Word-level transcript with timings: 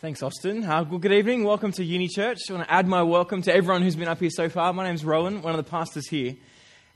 Thanks, 0.00 0.22
Austin. 0.22 0.62
Uh, 0.62 0.84
well, 0.88 1.00
good 1.00 1.10
evening. 1.10 1.42
Welcome 1.42 1.72
to 1.72 1.82
Uni 1.82 2.06
Church. 2.06 2.38
I 2.48 2.52
want 2.52 2.68
to 2.68 2.72
add 2.72 2.86
my 2.86 3.02
welcome 3.02 3.42
to 3.42 3.52
everyone 3.52 3.82
who's 3.82 3.96
been 3.96 4.06
up 4.06 4.20
here 4.20 4.30
so 4.30 4.48
far. 4.48 4.72
My 4.72 4.84
name's 4.84 5.04
Rowan, 5.04 5.42
one 5.42 5.52
of 5.52 5.56
the 5.56 5.68
pastors 5.68 6.06
here. 6.06 6.36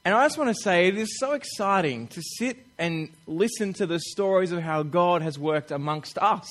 And 0.05 0.15
I 0.15 0.25
just 0.25 0.39
want 0.39 0.55
to 0.55 0.63
say 0.63 0.87
it 0.87 0.97
is 0.97 1.19
so 1.19 1.33
exciting 1.33 2.07
to 2.07 2.23
sit 2.39 2.65
and 2.79 3.09
listen 3.27 3.73
to 3.73 3.87
the 3.87 3.99
stories 3.99 4.53
of 4.53 4.63
how 4.63 4.85
God 4.85 5.21
has 5.23 5.37
worked 5.37 5.73
amongst 5.73 6.17
us. 6.17 6.49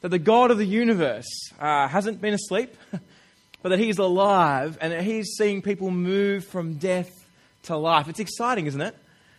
That 0.00 0.08
the 0.08 0.18
God 0.18 0.50
of 0.50 0.58
the 0.58 0.66
universe 0.66 1.30
uh, 1.60 1.86
hasn't 1.86 2.20
been 2.20 2.34
asleep, 2.34 2.76
but 3.62 3.68
that 3.68 3.78
He's 3.78 3.98
alive 3.98 4.76
and 4.80 4.92
that 4.92 5.04
He's 5.04 5.36
seeing 5.38 5.62
people 5.62 5.92
move 5.92 6.44
from 6.44 6.74
death 6.74 7.24
to 7.64 7.76
life. 7.76 8.08
It's 8.08 8.18
exciting, 8.18 8.66
isn't 8.66 8.80
it? 8.80 8.96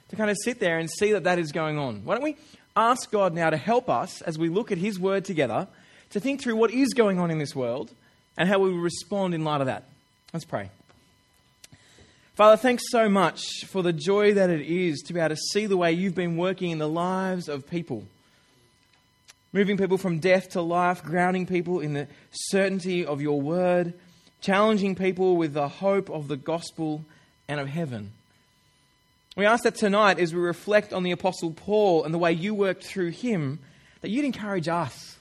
To 0.07 0.15
kind 0.15 0.31
of 0.31 0.37
sit 0.41 0.61
there 0.61 0.79
and 0.79 0.89
see 0.89 1.11
that 1.11 1.25
that 1.25 1.37
is 1.37 1.51
going 1.51 1.77
on. 1.77 2.05
Why 2.05 2.15
don't 2.15 2.23
we 2.23 2.37
ask 2.77 3.11
God 3.11 3.33
now 3.33 3.49
to 3.49 3.57
help 3.57 3.89
us 3.89 4.21
as 4.21 4.39
we 4.39 4.47
look 4.47 4.71
at 4.71 4.77
His 4.77 4.97
Word 4.97 5.25
together? 5.25 5.67
To 6.13 6.19
think 6.19 6.41
through 6.41 6.55
what 6.55 6.71
is 6.71 6.93
going 6.93 7.19
on 7.19 7.31
in 7.31 7.39
this 7.39 7.55
world 7.55 7.91
and 8.37 8.47
how 8.47 8.59
we 8.59 8.69
will 8.69 8.79
respond 8.79 9.33
in 9.33 9.43
light 9.43 9.61
of 9.61 9.67
that. 9.67 9.83
Let's 10.31 10.45
pray. 10.45 10.69
Father, 12.35 12.55
thanks 12.55 12.83
so 12.89 13.09
much 13.09 13.65
for 13.65 13.83
the 13.83 13.93
joy 13.93 14.35
that 14.35 14.49
it 14.49 14.61
is 14.61 15.01
to 15.01 15.13
be 15.13 15.19
able 15.19 15.35
to 15.35 15.41
see 15.51 15.65
the 15.65 15.77
way 15.77 15.91
you've 15.91 16.15
been 16.15 16.37
working 16.37 16.71
in 16.71 16.77
the 16.77 16.87
lives 16.87 17.49
of 17.49 17.67
people. 17.69 18.05
Moving 19.51 19.77
people 19.77 19.97
from 19.97 20.19
death 20.19 20.49
to 20.51 20.61
life, 20.61 21.03
grounding 21.03 21.45
people 21.45 21.79
in 21.79 21.93
the 21.93 22.07
certainty 22.31 23.05
of 23.05 23.21
your 23.21 23.41
word, 23.41 23.93
challenging 24.41 24.95
people 24.95 25.35
with 25.35 25.53
the 25.53 25.67
hope 25.67 26.09
of 26.09 26.27
the 26.27 26.37
gospel 26.37 27.05
and 27.47 27.59
of 27.59 27.67
heaven. 27.67 28.11
We 29.35 29.47
ask 29.47 29.63
that 29.63 29.75
tonight, 29.75 30.19
as 30.19 30.33
we 30.33 30.41
reflect 30.41 30.93
on 30.93 31.01
the 31.01 31.11
Apostle 31.11 31.51
Paul 31.51 32.03
and 32.03 32.13
the 32.13 32.19
way 32.19 32.33
you 32.33 32.53
worked 32.53 32.83
through 32.83 33.09
him, 33.09 33.59
that 34.01 34.11
you'd 34.11 34.25
encourage 34.25 34.67
us 34.67 35.17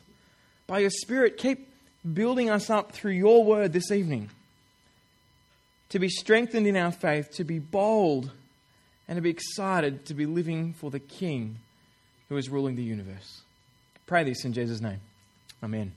by 0.72 0.78
your 0.78 0.88
Spirit, 0.88 1.36
keep 1.36 1.68
building 2.14 2.48
us 2.48 2.70
up 2.70 2.92
through 2.92 3.10
your 3.10 3.44
word 3.44 3.74
this 3.74 3.90
evening. 3.90 4.30
To 5.90 5.98
be 5.98 6.08
strengthened 6.08 6.66
in 6.66 6.78
our 6.78 6.90
faith, 6.90 7.30
to 7.32 7.44
be 7.44 7.58
bold, 7.58 8.30
and 9.06 9.16
to 9.18 9.20
be 9.20 9.28
excited 9.28 10.06
to 10.06 10.14
be 10.14 10.24
living 10.24 10.72
for 10.72 10.90
the 10.90 10.98
King 10.98 11.58
who 12.30 12.38
is 12.38 12.48
ruling 12.48 12.76
the 12.76 12.82
universe. 12.82 13.42
Pray 14.06 14.24
this 14.24 14.46
in 14.46 14.54
Jesus' 14.54 14.80
name. 14.80 15.00
Amen. 15.62 15.92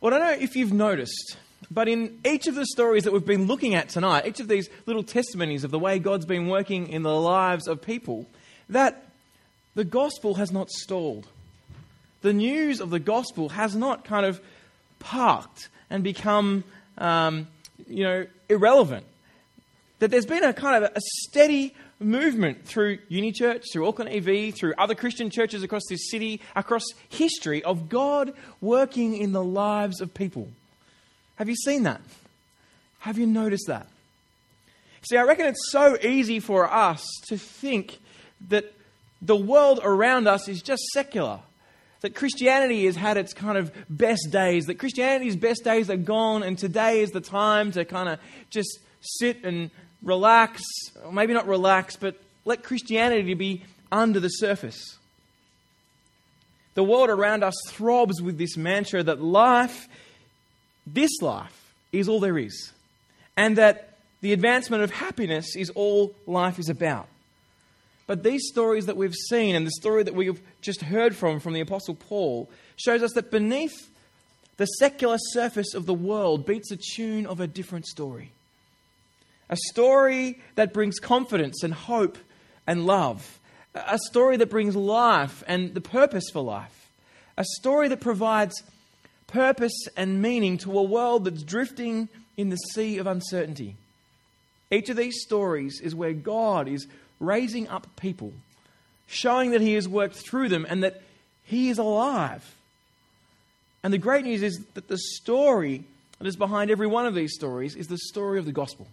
Well, 0.00 0.14
I 0.14 0.18
don't 0.18 0.26
know 0.28 0.44
if 0.44 0.54
you've 0.54 0.72
noticed, 0.72 1.38
but 1.72 1.88
in 1.88 2.20
each 2.24 2.46
of 2.46 2.54
the 2.54 2.66
stories 2.66 3.02
that 3.02 3.12
we've 3.12 3.26
been 3.26 3.48
looking 3.48 3.74
at 3.74 3.88
tonight, 3.88 4.26
each 4.28 4.38
of 4.38 4.46
these 4.46 4.70
little 4.86 5.02
testimonies 5.02 5.64
of 5.64 5.72
the 5.72 5.78
way 5.80 5.98
God's 5.98 6.24
been 6.24 6.46
working 6.46 6.86
in 6.86 7.02
the 7.02 7.16
lives 7.16 7.66
of 7.66 7.82
people, 7.82 8.28
that 8.68 9.08
the 9.74 9.82
gospel 9.82 10.36
has 10.36 10.52
not 10.52 10.70
stalled 10.70 11.26
the 12.22 12.32
news 12.32 12.80
of 12.80 12.90
the 12.90 12.98
gospel 12.98 13.48
has 13.50 13.74
not 13.74 14.04
kind 14.04 14.26
of 14.26 14.40
parked 14.98 15.68
and 15.88 16.04
become, 16.04 16.64
um, 16.98 17.48
you 17.86 18.04
know, 18.04 18.26
irrelevant. 18.48 19.06
That 19.98 20.10
there's 20.10 20.26
been 20.26 20.44
a 20.44 20.52
kind 20.52 20.82
of 20.82 20.90
a 20.94 21.00
steady 21.26 21.74
movement 21.98 22.64
through 22.64 22.98
Uni 23.08 23.32
Church, 23.32 23.64
through 23.72 23.86
Auckland 23.86 24.10
EV, 24.10 24.54
through 24.54 24.74
other 24.78 24.94
Christian 24.94 25.30
churches 25.30 25.62
across 25.62 25.82
this 25.88 26.10
city, 26.10 26.40
across 26.56 26.84
history 27.08 27.62
of 27.62 27.88
God 27.88 28.32
working 28.60 29.16
in 29.16 29.32
the 29.32 29.44
lives 29.44 30.00
of 30.00 30.14
people. 30.14 30.48
Have 31.36 31.48
you 31.48 31.56
seen 31.56 31.82
that? 31.84 32.00
Have 33.00 33.18
you 33.18 33.26
noticed 33.26 33.66
that? 33.66 33.86
See, 35.08 35.16
I 35.16 35.22
reckon 35.22 35.46
it's 35.46 35.70
so 35.70 35.96
easy 36.02 36.40
for 36.40 36.70
us 36.70 37.06
to 37.28 37.38
think 37.38 37.98
that 38.48 38.72
the 39.22 39.36
world 39.36 39.80
around 39.82 40.26
us 40.26 40.48
is 40.48 40.62
just 40.62 40.82
secular 40.92 41.40
that 42.00 42.14
Christianity 42.14 42.86
has 42.86 42.96
had 42.96 43.16
its 43.16 43.34
kind 43.34 43.58
of 43.58 43.72
best 43.88 44.28
days, 44.30 44.66
that 44.66 44.78
Christianity's 44.78 45.36
best 45.36 45.64
days 45.64 45.90
are 45.90 45.96
gone, 45.96 46.42
and 46.42 46.58
today 46.58 47.00
is 47.00 47.10
the 47.10 47.20
time 47.20 47.72
to 47.72 47.84
kind 47.84 48.08
of 48.08 48.18
just 48.50 48.78
sit 49.00 49.44
and 49.44 49.70
relax, 50.02 50.62
or 51.04 51.12
maybe 51.12 51.34
not 51.34 51.46
relax, 51.46 51.96
but 51.96 52.16
let 52.44 52.62
Christianity 52.62 53.34
be 53.34 53.62
under 53.92 54.20
the 54.20 54.28
surface. 54.28 54.96
The 56.74 56.84
world 56.84 57.10
around 57.10 57.44
us 57.44 57.54
throbs 57.68 58.22
with 58.22 58.38
this 58.38 58.56
mantra 58.56 59.02
that 59.02 59.20
life, 59.20 59.88
this 60.86 61.10
life, 61.20 61.56
is 61.92 62.08
all 62.08 62.20
there 62.20 62.38
is, 62.38 62.72
and 63.36 63.58
that 63.58 63.98
the 64.20 64.32
advancement 64.32 64.82
of 64.82 64.90
happiness 64.90 65.56
is 65.56 65.70
all 65.70 66.14
life 66.26 66.58
is 66.58 66.68
about. 66.68 67.08
But 68.10 68.24
these 68.24 68.48
stories 68.48 68.86
that 68.86 68.96
we've 68.96 69.14
seen 69.14 69.54
and 69.54 69.64
the 69.64 69.70
story 69.70 70.02
that 70.02 70.16
we've 70.16 70.42
just 70.62 70.80
heard 70.80 71.14
from 71.14 71.38
from 71.38 71.52
the 71.52 71.60
Apostle 71.60 71.94
Paul 71.94 72.50
shows 72.74 73.04
us 73.04 73.12
that 73.12 73.30
beneath 73.30 73.88
the 74.56 74.66
secular 74.66 75.16
surface 75.30 75.74
of 75.74 75.86
the 75.86 75.94
world 75.94 76.44
beats 76.44 76.72
a 76.72 76.76
tune 76.96 77.24
of 77.24 77.38
a 77.38 77.46
different 77.46 77.86
story. 77.86 78.32
A 79.48 79.56
story 79.68 80.40
that 80.56 80.72
brings 80.72 80.98
confidence 80.98 81.62
and 81.62 81.72
hope 81.72 82.18
and 82.66 82.84
love. 82.84 83.38
A 83.76 84.00
story 84.08 84.36
that 84.38 84.50
brings 84.50 84.74
life 84.74 85.44
and 85.46 85.72
the 85.72 85.80
purpose 85.80 86.30
for 86.32 86.42
life. 86.42 86.90
A 87.38 87.44
story 87.60 87.86
that 87.86 88.00
provides 88.00 88.60
purpose 89.28 89.86
and 89.96 90.20
meaning 90.20 90.58
to 90.58 90.76
a 90.76 90.82
world 90.82 91.26
that's 91.26 91.44
drifting 91.44 92.08
in 92.36 92.48
the 92.48 92.56
sea 92.56 92.98
of 92.98 93.06
uncertainty. 93.06 93.76
Each 94.68 94.88
of 94.88 94.96
these 94.96 95.22
stories 95.22 95.80
is 95.80 95.94
where 95.94 96.12
God 96.12 96.66
is 96.66 96.88
raising 97.20 97.68
up 97.68 97.86
people, 97.96 98.32
showing 99.06 99.52
that 99.52 99.60
He 99.60 99.74
has 99.74 99.86
worked 99.86 100.16
through 100.16 100.48
them 100.48 100.66
and 100.68 100.82
that 100.82 101.02
He 101.44 101.68
is 101.68 101.78
alive. 101.78 102.56
And 103.82 103.92
the 103.92 103.98
great 103.98 104.24
news 104.24 104.42
is 104.42 104.58
that 104.74 104.88
the 104.88 104.98
story 104.98 105.84
that 106.18 106.26
is 106.26 106.36
behind 106.36 106.70
every 106.70 106.86
one 106.86 107.06
of 107.06 107.14
these 107.14 107.34
stories 107.34 107.76
is 107.76 107.86
the 107.86 107.98
story 107.98 108.38
of 108.38 108.44
the 108.44 108.52
gospel. 108.52 108.88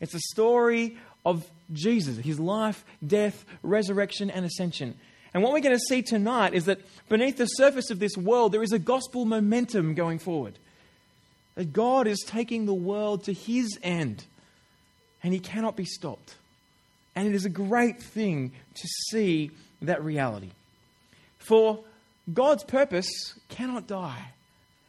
It's 0.00 0.12
the 0.12 0.20
story 0.20 0.96
of 1.26 1.48
Jesus, 1.72 2.16
his 2.18 2.40
life, 2.40 2.84
death, 3.06 3.44
resurrection, 3.62 4.30
and 4.30 4.46
ascension. 4.46 4.94
And 5.34 5.42
what 5.42 5.52
we're 5.52 5.60
going 5.60 5.76
to 5.76 5.84
see 5.88 6.02
tonight 6.02 6.54
is 6.54 6.64
that 6.66 6.80
beneath 7.08 7.36
the 7.36 7.46
surface 7.46 7.90
of 7.90 7.98
this 7.98 8.16
world, 8.16 8.52
there 8.52 8.62
is 8.62 8.72
a 8.72 8.78
gospel 8.78 9.24
momentum 9.24 9.94
going 9.94 10.18
forward. 10.18 10.58
That 11.54 11.72
God 11.72 12.06
is 12.06 12.24
taking 12.26 12.64
the 12.64 12.74
world 12.74 13.24
to 13.24 13.32
his 13.32 13.78
end, 13.82 14.24
and 15.22 15.34
he 15.34 15.40
cannot 15.40 15.76
be 15.76 15.84
stopped. 15.84 16.36
And 17.18 17.26
it 17.26 17.34
is 17.34 17.44
a 17.44 17.50
great 17.50 18.00
thing 18.00 18.52
to 18.76 18.88
see 19.08 19.50
that 19.82 20.04
reality. 20.04 20.50
For 21.40 21.80
God's 22.32 22.62
purpose 22.62 23.34
cannot 23.48 23.88
die. 23.88 24.26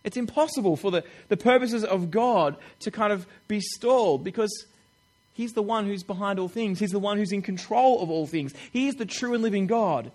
It's 0.03 0.15
impossible 0.15 0.75
for 0.75 0.91
the, 0.91 1.03
the 1.29 1.37
purposes 1.37 1.83
of 1.83 2.11
God 2.11 2.55
to 2.81 2.91
kind 2.91 3.11
of 3.11 3.25
be 3.47 3.59
stalled 3.59 4.23
because 4.23 4.67
He's 5.33 5.53
the 5.53 5.63
one 5.63 5.87
who's 5.87 6.03
behind 6.03 6.37
all 6.37 6.47
things. 6.47 6.77
He's 6.77 6.91
the 6.91 6.99
one 6.99 7.17
who's 7.17 7.31
in 7.31 7.41
control 7.41 7.99
of 7.99 8.11
all 8.11 8.27
things. 8.27 8.53
He 8.71 8.87
is 8.87 8.93
the 8.93 9.07
true 9.07 9.33
and 9.33 9.41
living 9.41 9.65
God. 9.65 10.11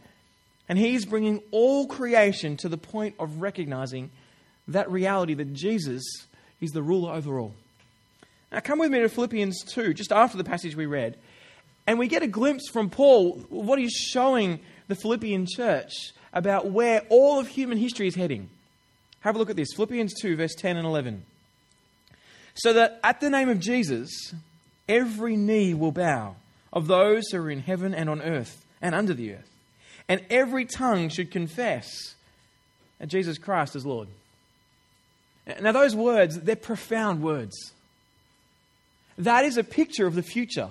And 0.69 0.78
He's 0.78 1.04
bringing 1.04 1.42
all 1.50 1.88
creation 1.88 2.56
to 2.58 2.69
the 2.69 2.78
point 2.78 3.16
of 3.19 3.42
recognizing 3.42 4.12
that 4.69 4.88
reality 4.88 5.34
that 5.34 5.52
Jesus 5.52 6.04
is 6.60 6.70
the 6.70 6.82
ruler 6.82 7.12
over 7.12 7.41
all. 7.41 7.54
Now, 8.52 8.60
come 8.60 8.78
with 8.78 8.92
me 8.92 9.00
to 9.00 9.08
Philippians 9.08 9.64
2, 9.64 9.94
just 9.94 10.12
after 10.12 10.38
the 10.38 10.44
passage 10.44 10.76
we 10.76 10.86
read. 10.86 11.19
And 11.87 11.99
we 11.99 12.09
get 12.09 12.22
a 12.22 12.27
glimpse 12.27 12.69
from 12.69 12.91
Paul, 12.91 13.45
what 13.49 13.78
he's 13.78 13.93
showing 13.93 14.61
the 14.89 14.95
Philippian 14.95 15.47
church 15.47 15.93
about 16.33 16.71
where 16.71 17.03
all 17.11 17.39
of 17.39 17.49
human 17.49 17.78
history 17.78 18.06
is 18.06 18.15
heading. 18.15 18.49
Have 19.21 19.37
a 19.37 19.39
look 19.39 19.50
at 19.50 19.56
this 19.56 19.72
Philippians 19.75 20.15
2, 20.21 20.37
verse 20.37 20.55
10 20.55 20.77
and 20.77 20.87
11. 20.87 21.25
So 22.55 22.73
that 22.75 23.00
at 23.03 23.21
the 23.21 23.31
name 23.31 23.49
of 23.49 23.61
Jesus, 23.61 24.34
every 24.89 25.37
knee 25.37 25.75
will 25.75 25.93
bow 25.93 26.37
of 26.73 26.87
those 26.87 27.28
who 27.31 27.39
are 27.39 27.50
in 27.50 27.61
heaven 27.61 27.94
and 27.94 28.11
on 28.11 28.21
earth 28.21 28.65
and 28.83 28.94
under 28.94 29.15
the 29.15 29.33
earth, 29.33 29.50
and 30.09 30.21
every 30.28 30.67
tongue 30.67 31.09
should 31.09 31.31
confess 31.31 32.15
that 32.99 33.09
Jesus 33.09 33.39
Christ 33.39 33.76
is 33.76 33.87
Lord. 33.87 34.08
Now, 35.61 35.73
those 35.73 35.94
words, 35.94 36.41
they're 36.41 36.56
profound 36.56 37.23
words. 37.23 37.73
That 39.17 39.44
is 39.44 39.56
a 39.56 39.64
picture 39.64 40.06
of 40.06 40.14
the 40.14 40.23
future 40.23 40.70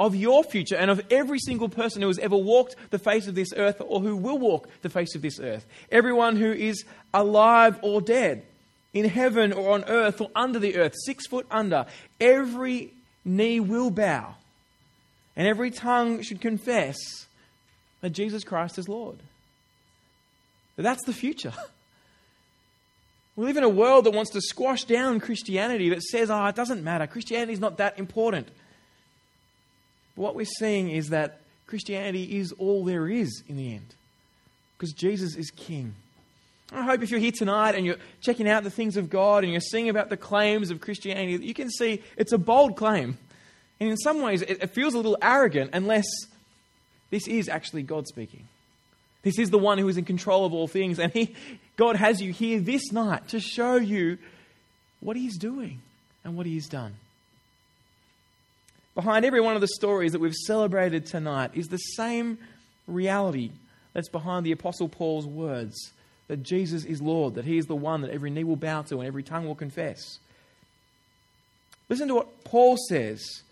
of 0.00 0.16
your 0.16 0.42
future 0.42 0.76
and 0.76 0.90
of 0.90 1.04
every 1.10 1.38
single 1.38 1.68
person 1.68 2.00
who 2.00 2.08
has 2.08 2.18
ever 2.18 2.36
walked 2.36 2.74
the 2.88 2.98
face 2.98 3.26
of 3.26 3.34
this 3.34 3.52
earth 3.54 3.82
or 3.86 4.00
who 4.00 4.16
will 4.16 4.38
walk 4.38 4.66
the 4.80 4.88
face 4.88 5.14
of 5.14 5.20
this 5.20 5.38
earth. 5.38 5.66
Everyone 5.92 6.36
who 6.36 6.50
is 6.50 6.84
alive 7.12 7.78
or 7.82 8.00
dead, 8.00 8.42
in 8.92 9.04
heaven 9.04 9.52
or 9.52 9.74
on 9.74 9.84
earth 9.84 10.20
or 10.20 10.30
under 10.34 10.58
the 10.58 10.76
earth, 10.76 10.94
six 11.04 11.26
foot 11.26 11.46
under, 11.50 11.86
every 12.18 12.92
knee 13.24 13.60
will 13.60 13.90
bow 13.90 14.34
and 15.36 15.46
every 15.46 15.70
tongue 15.70 16.22
should 16.22 16.40
confess 16.40 16.96
that 18.00 18.10
Jesus 18.10 18.42
Christ 18.42 18.78
is 18.78 18.88
Lord. 18.88 19.18
That's 20.76 21.04
the 21.04 21.12
future. 21.12 21.52
We 23.36 23.46
live 23.46 23.56
in 23.56 23.64
a 23.64 23.70
world 23.70 24.04
that 24.04 24.12
wants 24.12 24.32
to 24.32 24.40
squash 24.42 24.84
down 24.84 25.18
Christianity, 25.18 25.88
that 25.90 26.02
says, 26.02 26.30
oh, 26.30 26.44
it 26.46 26.56
doesn't 26.56 26.84
matter. 26.84 27.06
Christianity 27.06 27.54
is 27.54 27.60
not 27.60 27.78
that 27.78 27.98
important 27.98 28.48
what 30.14 30.34
we're 30.34 30.44
seeing 30.44 30.90
is 30.90 31.10
that 31.10 31.40
Christianity 31.66 32.38
is 32.38 32.52
all 32.52 32.84
there 32.84 33.08
is 33.08 33.42
in 33.48 33.56
the 33.56 33.74
end. 33.74 33.94
Because 34.76 34.92
Jesus 34.92 35.36
is 35.36 35.50
King. 35.50 35.94
I 36.72 36.82
hope 36.82 37.02
if 37.02 37.10
you're 37.10 37.20
here 37.20 37.32
tonight 37.32 37.74
and 37.74 37.84
you're 37.84 37.96
checking 38.20 38.48
out 38.48 38.64
the 38.64 38.70
things 38.70 38.96
of 38.96 39.10
God 39.10 39.42
and 39.42 39.52
you're 39.52 39.60
seeing 39.60 39.88
about 39.88 40.08
the 40.08 40.16
claims 40.16 40.70
of 40.70 40.80
Christianity, 40.80 41.44
you 41.44 41.54
can 41.54 41.70
see 41.70 42.02
it's 42.16 42.32
a 42.32 42.38
bold 42.38 42.76
claim. 42.76 43.18
And 43.80 43.90
in 43.90 43.96
some 43.96 44.20
ways, 44.22 44.42
it, 44.42 44.70
feels 44.70 44.94
a 44.94 44.98
little 44.98 45.16
arrogant 45.20 45.70
unless 45.72 46.06
this 47.10 47.26
is 47.26 47.48
actually 47.48 47.82
God 47.82 48.06
speaking. 48.06 48.46
This 49.22 49.38
is 49.38 49.50
the 49.50 49.58
one 49.58 49.78
who 49.78 49.88
is 49.88 49.96
in 49.96 50.04
control 50.04 50.44
of 50.44 50.52
all 50.52 50.68
things. 50.68 50.98
And 50.98 51.12
he, 51.12 51.34
God 51.76 51.96
has 51.96 52.22
you 52.22 52.32
here 52.32 52.60
this 52.60 52.92
night 52.92 53.28
to 53.28 53.40
show 53.40 53.76
you 53.76 54.18
what 55.00 55.16
He's 55.16 55.38
doing 55.38 55.80
and 56.24 56.36
what 56.36 56.46
He's 56.46 56.68
done. 56.68 56.94
Behind 58.94 59.24
every 59.24 59.40
one 59.40 59.54
of 59.54 59.60
the 59.60 59.68
stories 59.68 60.12
that 60.12 60.20
we've 60.20 60.34
celebrated 60.34 61.06
tonight 61.06 61.52
is 61.54 61.68
the 61.68 61.76
same 61.76 62.38
reality 62.86 63.52
that's 63.92 64.08
behind 64.08 64.44
the 64.44 64.52
Apostle 64.52 64.88
Paul's 64.88 65.26
words 65.26 65.92
that 66.28 66.42
Jesus 66.42 66.84
is 66.84 67.00
Lord, 67.00 67.34
that 67.34 67.44
He 67.44 67.58
is 67.58 67.66
the 67.66 67.76
one 67.76 68.02
that 68.02 68.10
every 68.10 68.30
knee 68.30 68.44
will 68.44 68.56
bow 68.56 68.82
to 68.82 68.98
and 68.98 69.06
every 69.06 69.22
tongue 69.22 69.46
will 69.46 69.54
confess. 69.54 70.18
Listen 71.88 72.08
to 72.08 72.14
what 72.14 72.44
Paul 72.44 72.76
says 72.88 73.42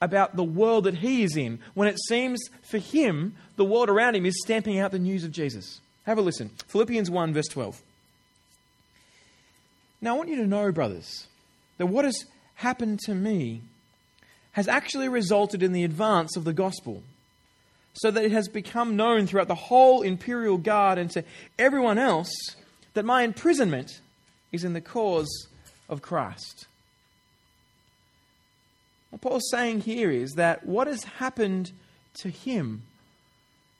about 0.00 0.36
the 0.36 0.44
world 0.44 0.84
that 0.84 0.94
he 0.94 1.22
is 1.22 1.36
in 1.36 1.58
when 1.74 1.88
it 1.88 1.98
seems 2.08 2.40
for 2.62 2.78
him 2.78 3.34
the 3.56 3.64
world 3.64 3.88
around 3.88 4.16
him 4.16 4.26
is 4.26 4.40
stamping 4.42 4.78
out 4.78 4.92
the 4.92 4.98
news 4.98 5.24
of 5.24 5.32
Jesus. 5.32 5.80
Have 6.04 6.18
a 6.18 6.22
listen. 6.22 6.50
Philippians 6.68 7.10
1, 7.10 7.34
verse 7.34 7.48
12. 7.48 7.82
Now, 10.00 10.14
I 10.14 10.16
want 10.18 10.30
you 10.30 10.36
to 10.36 10.46
know, 10.46 10.72
brothers, 10.72 11.26
that 11.76 11.86
what 11.86 12.06
has 12.06 12.24
happened 12.56 13.00
to 13.00 13.14
me 13.14 13.60
has 14.52 14.68
actually 14.68 15.08
resulted 15.08 15.62
in 15.62 15.72
the 15.72 15.84
advance 15.84 16.36
of 16.36 16.44
the 16.44 16.52
gospel, 16.52 17.02
so 17.94 18.10
that 18.10 18.24
it 18.24 18.32
has 18.32 18.48
become 18.48 18.96
known 18.96 19.26
throughout 19.26 19.48
the 19.48 19.54
whole 19.54 20.02
imperial 20.02 20.58
guard 20.58 20.98
and 20.98 21.10
to 21.10 21.24
everyone 21.58 21.98
else 21.98 22.32
that 22.94 23.04
my 23.04 23.22
imprisonment 23.22 24.00
is 24.52 24.64
in 24.64 24.72
the 24.72 24.80
cause 24.80 25.48
of 25.88 26.02
Christ. 26.02 26.66
What 29.10 29.22
Paul's 29.22 29.50
saying 29.50 29.80
here 29.80 30.10
is 30.10 30.32
that 30.32 30.64
what 30.64 30.86
has 30.86 31.02
happened 31.02 31.72
to 32.20 32.28
him, 32.28 32.82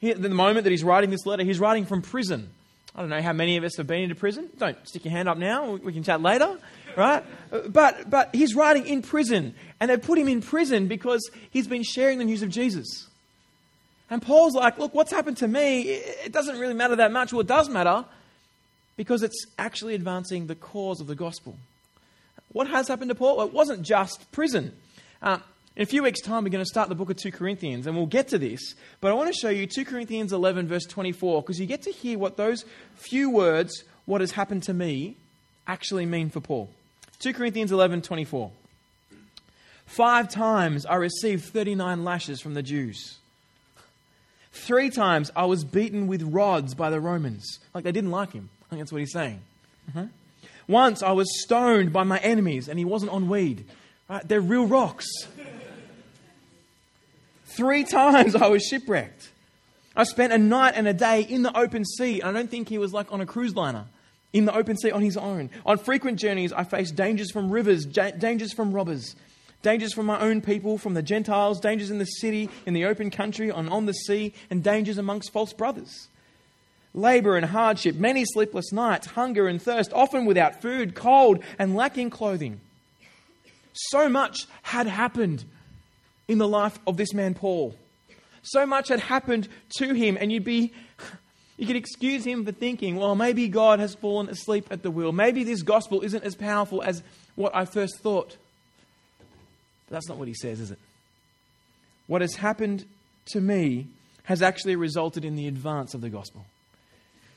at 0.02 0.20
the 0.20 0.28
moment 0.28 0.64
that 0.64 0.70
he's 0.70 0.84
writing 0.84 1.10
this 1.10 1.24
letter, 1.24 1.44
he's 1.44 1.60
writing 1.60 1.86
from 1.86 2.02
prison. 2.02 2.50
I 2.94 3.00
don't 3.00 3.10
know 3.10 3.22
how 3.22 3.32
many 3.32 3.56
of 3.56 3.62
us 3.62 3.76
have 3.76 3.86
been 3.86 4.02
into 4.02 4.16
prison. 4.16 4.48
Don't 4.58 4.76
stick 4.88 5.04
your 5.04 5.12
hand 5.12 5.28
up 5.28 5.38
now. 5.38 5.74
We 5.76 5.92
can 5.92 6.02
chat 6.02 6.20
later, 6.20 6.58
right? 6.96 7.24
But, 7.68 8.10
but 8.10 8.34
he's 8.34 8.54
writing 8.54 8.86
in 8.86 9.02
prison, 9.02 9.54
and 9.80 9.90
they 9.90 9.96
put 9.96 10.18
him 10.18 10.28
in 10.28 10.42
prison 10.42 10.88
because 10.88 11.30
he's 11.50 11.66
been 11.66 11.82
sharing 11.82 12.18
the 12.18 12.24
news 12.24 12.42
of 12.42 12.50
Jesus. 12.50 13.08
And 14.10 14.20
Paul's 14.20 14.54
like, 14.54 14.78
look, 14.78 14.92
what's 14.92 15.12
happened 15.12 15.36
to 15.38 15.48
me, 15.48 15.82
it 15.82 16.32
doesn't 16.32 16.58
really 16.58 16.74
matter 16.74 16.96
that 16.96 17.12
much. 17.12 17.32
Well, 17.32 17.40
it 17.40 17.46
does 17.46 17.68
matter 17.68 18.04
because 18.96 19.22
it's 19.22 19.46
actually 19.58 19.94
advancing 19.94 20.46
the 20.46 20.56
cause 20.56 21.00
of 21.00 21.06
the 21.06 21.14
gospel. 21.14 21.56
What 22.52 22.66
has 22.66 22.88
happened 22.88 23.10
to 23.10 23.14
Paul? 23.14 23.36
Well, 23.36 23.46
it 23.46 23.52
wasn't 23.52 23.82
just 23.82 24.30
prison. 24.32 24.74
Uh, 25.22 25.38
in 25.76 25.84
a 25.84 25.86
few 25.86 26.02
weeks' 26.02 26.20
time, 26.20 26.42
we're 26.42 26.50
going 26.50 26.64
to 26.64 26.68
start 26.68 26.88
the 26.88 26.96
book 26.96 27.10
of 27.10 27.16
2 27.16 27.30
Corinthians, 27.30 27.86
and 27.86 27.96
we'll 27.96 28.06
get 28.06 28.28
to 28.28 28.38
this. 28.38 28.74
But 29.00 29.12
I 29.12 29.14
want 29.14 29.32
to 29.32 29.38
show 29.38 29.48
you 29.48 29.66
2 29.66 29.84
Corinthians 29.84 30.32
11, 30.32 30.66
verse 30.66 30.84
24, 30.84 31.42
because 31.42 31.60
you 31.60 31.66
get 31.66 31.82
to 31.82 31.92
hear 31.92 32.18
what 32.18 32.36
those 32.36 32.64
few 32.96 33.30
words, 33.30 33.84
what 34.04 34.20
has 34.20 34.32
happened 34.32 34.64
to 34.64 34.74
me, 34.74 35.16
actually 35.68 36.06
mean 36.06 36.28
for 36.28 36.40
Paul. 36.40 36.68
2 37.20 37.32
Corinthians 37.34 37.70
11, 37.70 38.02
24. 38.02 38.50
Five 39.86 40.28
times 40.28 40.86
I 40.86 40.96
received 40.96 41.44
39 41.44 42.04
lashes 42.04 42.40
from 42.40 42.54
the 42.54 42.62
Jews. 42.62 43.18
Three 44.52 44.90
times 44.90 45.30
I 45.36 45.44
was 45.44 45.64
beaten 45.64 46.06
with 46.06 46.22
rods 46.22 46.74
by 46.74 46.90
the 46.90 47.00
Romans. 47.00 47.58
Like 47.74 47.84
they 47.84 47.92
didn't 47.92 48.10
like 48.10 48.32
him. 48.32 48.48
I 48.66 48.70
think 48.70 48.80
that's 48.80 48.92
what 48.92 49.00
he's 49.00 49.12
saying. 49.12 49.40
Uh-huh. 49.88 50.06
Once 50.66 51.02
I 51.02 51.12
was 51.12 51.26
stoned 51.42 51.92
by 51.92 52.04
my 52.04 52.18
enemies, 52.18 52.68
and 52.68 52.78
he 52.78 52.84
wasn't 52.84 53.10
on 53.10 53.28
weed. 53.28 53.64
Right? 54.08 54.26
They're 54.26 54.40
real 54.40 54.66
rocks. 54.66 55.06
Three 57.56 57.84
times 57.84 58.36
I 58.36 58.46
was 58.46 58.62
shipwrecked. 58.62 59.28
I 59.96 60.04
spent 60.04 60.32
a 60.32 60.38
night 60.38 60.74
and 60.76 60.86
a 60.86 60.94
day 60.94 61.22
in 61.22 61.42
the 61.42 61.56
open 61.58 61.84
sea. 61.84 62.22
I 62.22 62.32
don't 62.32 62.48
think 62.48 62.68
he 62.68 62.78
was 62.78 62.92
like 62.92 63.12
on 63.12 63.20
a 63.20 63.26
cruise 63.26 63.56
liner, 63.56 63.86
in 64.32 64.44
the 64.44 64.54
open 64.54 64.76
sea 64.76 64.90
on 64.90 65.02
his 65.02 65.16
own. 65.16 65.50
On 65.66 65.78
frequent 65.78 66.18
journeys, 66.18 66.52
I 66.52 66.64
faced 66.64 66.96
dangers 66.96 67.30
from 67.30 67.50
rivers, 67.50 67.84
dangers 67.84 68.52
from 68.52 68.72
robbers, 68.72 69.16
dangers 69.62 69.92
from 69.92 70.06
my 70.06 70.20
own 70.20 70.40
people, 70.40 70.78
from 70.78 70.94
the 70.94 71.02
Gentiles, 71.02 71.60
dangers 71.60 71.90
in 71.90 71.98
the 71.98 72.04
city, 72.04 72.48
in 72.66 72.74
the 72.74 72.84
open 72.84 73.10
country, 73.10 73.50
on, 73.50 73.68
on 73.68 73.86
the 73.86 73.92
sea, 73.92 74.32
and 74.48 74.62
dangers 74.62 74.98
amongst 74.98 75.32
false 75.32 75.52
brothers. 75.52 76.08
Labor 76.94 77.36
and 77.36 77.46
hardship, 77.46 77.94
many 77.96 78.24
sleepless 78.24 78.72
nights, 78.72 79.08
hunger 79.08 79.46
and 79.46 79.62
thirst, 79.62 79.92
often 79.92 80.24
without 80.24 80.60
food, 80.60 80.94
cold, 80.94 81.42
and 81.58 81.76
lacking 81.76 82.10
clothing. 82.10 82.60
So 83.72 84.08
much 84.08 84.46
had 84.62 84.86
happened 84.86 85.44
in 86.26 86.38
the 86.38 86.48
life 86.48 86.78
of 86.86 86.96
this 86.96 87.14
man, 87.14 87.34
Paul. 87.34 87.76
So 88.42 88.66
much 88.66 88.88
had 88.88 89.00
happened 89.00 89.48
to 89.78 89.92
him, 89.92 90.16
and 90.20 90.32
you'd 90.32 90.44
be. 90.44 90.72
You 91.60 91.66
could 91.66 91.76
excuse 91.76 92.24
him 92.24 92.46
for 92.46 92.52
thinking, 92.52 92.96
well, 92.96 93.14
maybe 93.14 93.46
God 93.46 93.80
has 93.80 93.94
fallen 93.94 94.30
asleep 94.30 94.68
at 94.70 94.82
the 94.82 94.90
wheel. 94.90 95.12
Maybe 95.12 95.44
this 95.44 95.60
gospel 95.60 96.00
isn't 96.00 96.24
as 96.24 96.34
powerful 96.34 96.82
as 96.82 97.02
what 97.34 97.54
I 97.54 97.66
first 97.66 97.98
thought. 97.98 98.38
But 99.86 99.96
that's 99.96 100.08
not 100.08 100.16
what 100.16 100.26
he 100.26 100.32
says, 100.32 100.58
is 100.58 100.70
it? 100.70 100.78
What 102.06 102.22
has 102.22 102.36
happened 102.36 102.86
to 103.32 103.42
me 103.42 103.88
has 104.24 104.40
actually 104.40 104.74
resulted 104.74 105.22
in 105.22 105.36
the 105.36 105.48
advance 105.48 105.92
of 105.92 106.00
the 106.00 106.08
gospel. 106.08 106.46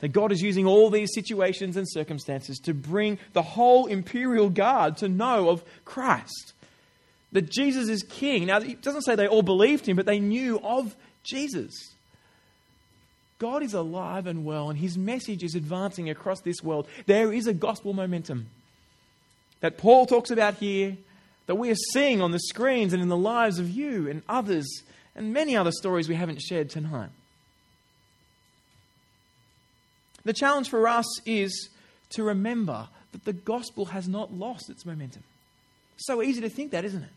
That 0.00 0.08
God 0.08 0.32
is 0.32 0.40
using 0.40 0.64
all 0.64 0.88
these 0.88 1.12
situations 1.14 1.76
and 1.76 1.86
circumstances 1.86 2.58
to 2.60 2.72
bring 2.72 3.18
the 3.34 3.42
whole 3.42 3.84
imperial 3.84 4.48
guard 4.48 4.96
to 4.98 5.08
know 5.10 5.50
of 5.50 5.62
Christ. 5.84 6.54
That 7.32 7.50
Jesus 7.50 7.90
is 7.90 8.02
king. 8.02 8.46
Now, 8.46 8.60
it 8.60 8.80
doesn't 8.80 9.02
say 9.02 9.16
they 9.16 9.28
all 9.28 9.42
believed 9.42 9.86
him, 9.86 9.96
but 9.96 10.06
they 10.06 10.18
knew 10.18 10.60
of 10.60 10.96
Jesus. 11.24 11.93
God 13.38 13.62
is 13.62 13.74
alive 13.74 14.26
and 14.26 14.44
well, 14.44 14.70
and 14.70 14.78
his 14.78 14.96
message 14.96 15.42
is 15.42 15.54
advancing 15.54 16.08
across 16.08 16.40
this 16.40 16.62
world. 16.62 16.86
There 17.06 17.32
is 17.32 17.46
a 17.46 17.54
gospel 17.54 17.92
momentum 17.92 18.48
that 19.60 19.78
Paul 19.78 20.06
talks 20.06 20.30
about 20.30 20.54
here, 20.54 20.96
that 21.46 21.56
we 21.56 21.70
are 21.70 21.76
seeing 21.92 22.22
on 22.22 22.30
the 22.30 22.38
screens 22.38 22.92
and 22.92 23.02
in 23.02 23.08
the 23.08 23.16
lives 23.16 23.58
of 23.58 23.70
you 23.70 24.08
and 24.08 24.22
others, 24.28 24.66
and 25.14 25.32
many 25.32 25.56
other 25.56 25.72
stories 25.72 26.08
we 26.08 26.14
haven't 26.14 26.40
shared 26.40 26.70
tonight. 26.70 27.10
The 30.24 30.32
challenge 30.32 30.70
for 30.70 30.88
us 30.88 31.06
is 31.26 31.68
to 32.10 32.22
remember 32.22 32.88
that 33.12 33.24
the 33.24 33.32
gospel 33.32 33.86
has 33.86 34.08
not 34.08 34.32
lost 34.32 34.70
its 34.70 34.86
momentum. 34.86 35.22
So 35.96 36.22
easy 36.22 36.40
to 36.40 36.48
think 36.48 36.70
that, 36.70 36.84
isn't 36.84 37.02
it? 37.02 37.10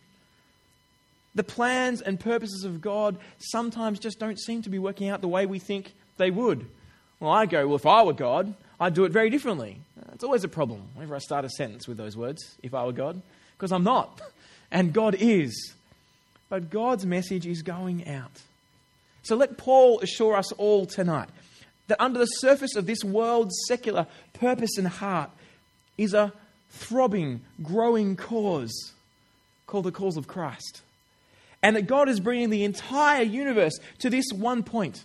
The 1.35 1.43
plans 1.43 2.01
and 2.01 2.19
purposes 2.19 2.63
of 2.63 2.81
God 2.81 3.17
sometimes 3.37 3.99
just 3.99 4.19
don't 4.19 4.39
seem 4.39 4.61
to 4.63 4.69
be 4.69 4.79
working 4.79 5.09
out 5.09 5.21
the 5.21 5.27
way 5.27 5.45
we 5.45 5.59
think 5.59 5.93
they 6.17 6.31
would. 6.31 6.65
Well, 7.19 7.31
I 7.31 7.45
go, 7.45 7.67
well, 7.67 7.75
if 7.75 7.85
I 7.85 8.03
were 8.03 8.13
God, 8.13 8.53
I'd 8.79 8.93
do 8.93 9.05
it 9.05 9.11
very 9.11 9.29
differently. 9.29 9.79
It's 10.13 10.23
always 10.23 10.43
a 10.43 10.47
problem 10.47 10.83
whenever 10.93 11.15
I 11.15 11.19
start 11.19 11.45
a 11.45 11.49
sentence 11.49 11.87
with 11.87 11.97
those 11.97 12.15
words, 12.15 12.57
if 12.61 12.73
I 12.73 12.85
were 12.85 12.91
God, 12.91 13.21
because 13.57 13.71
I'm 13.71 13.83
not. 13.83 14.21
And 14.71 14.93
God 14.93 15.15
is. 15.19 15.73
But 16.49 16.69
God's 16.69 17.05
message 17.05 17.45
is 17.45 17.61
going 17.61 18.07
out. 18.07 18.41
So 19.23 19.35
let 19.35 19.57
Paul 19.57 19.99
assure 19.99 20.35
us 20.35 20.51
all 20.53 20.85
tonight 20.85 21.29
that 21.87 22.01
under 22.01 22.19
the 22.19 22.25
surface 22.25 22.75
of 22.75 22.85
this 22.85 23.03
world's 23.03 23.55
secular 23.67 24.07
purpose 24.33 24.77
and 24.77 24.87
heart 24.87 25.31
is 25.97 26.13
a 26.13 26.31
throbbing, 26.69 27.41
growing 27.61 28.15
cause 28.15 28.93
called 29.65 29.85
the 29.85 29.91
cause 29.91 30.17
of 30.17 30.27
Christ. 30.27 30.81
And 31.63 31.75
that 31.75 31.87
God 31.87 32.07
is 32.07 32.19
bringing 32.19 32.49
the 32.49 32.63
entire 32.63 33.23
universe 33.23 33.77
to 33.99 34.09
this 34.09 34.25
one 34.33 34.63
point 34.63 35.03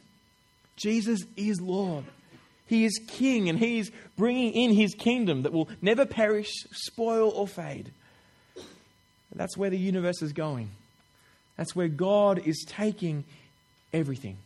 Jesus 0.83 1.21
is 1.37 1.61
Lord. 1.61 2.05
He 2.67 2.85
is 2.85 3.01
King, 3.07 3.49
and 3.49 3.59
He 3.59 3.79
is 3.79 3.91
bringing 4.17 4.53
in 4.53 4.73
His 4.73 4.95
kingdom 4.95 5.43
that 5.43 5.53
will 5.53 5.69
never 5.81 6.07
perish, 6.07 6.51
spoil, 6.73 7.31
or 7.31 7.47
fade. 7.47 7.91
That's 9.35 9.57
where 9.57 9.71
the 9.71 9.79
universe 9.79 10.21
is 10.23 10.33
going. 10.33 10.71
That's 11.57 11.77
where 11.77 11.89
God 11.89 12.47
is 12.47 12.65
taking 12.67 13.25
everything. 13.93 14.37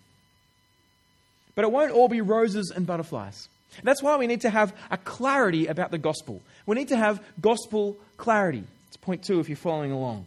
But 1.54 1.64
it 1.64 1.72
won't 1.72 1.92
all 1.92 2.08
be 2.08 2.20
roses 2.20 2.72
and 2.74 2.86
butterflies. 2.86 3.48
That's 3.82 4.02
why 4.02 4.16
we 4.16 4.26
need 4.26 4.42
to 4.42 4.50
have 4.50 4.74
a 4.90 4.96
clarity 4.96 5.66
about 5.66 5.90
the 5.90 5.98
gospel. 5.98 6.42
We 6.66 6.76
need 6.76 6.88
to 6.88 6.96
have 6.96 7.22
gospel 7.40 7.96
clarity. 8.16 8.64
It's 8.88 8.96
point 8.96 9.24
two 9.24 9.40
if 9.40 9.48
you're 9.48 9.56
following 9.56 9.92
along. 9.92 10.26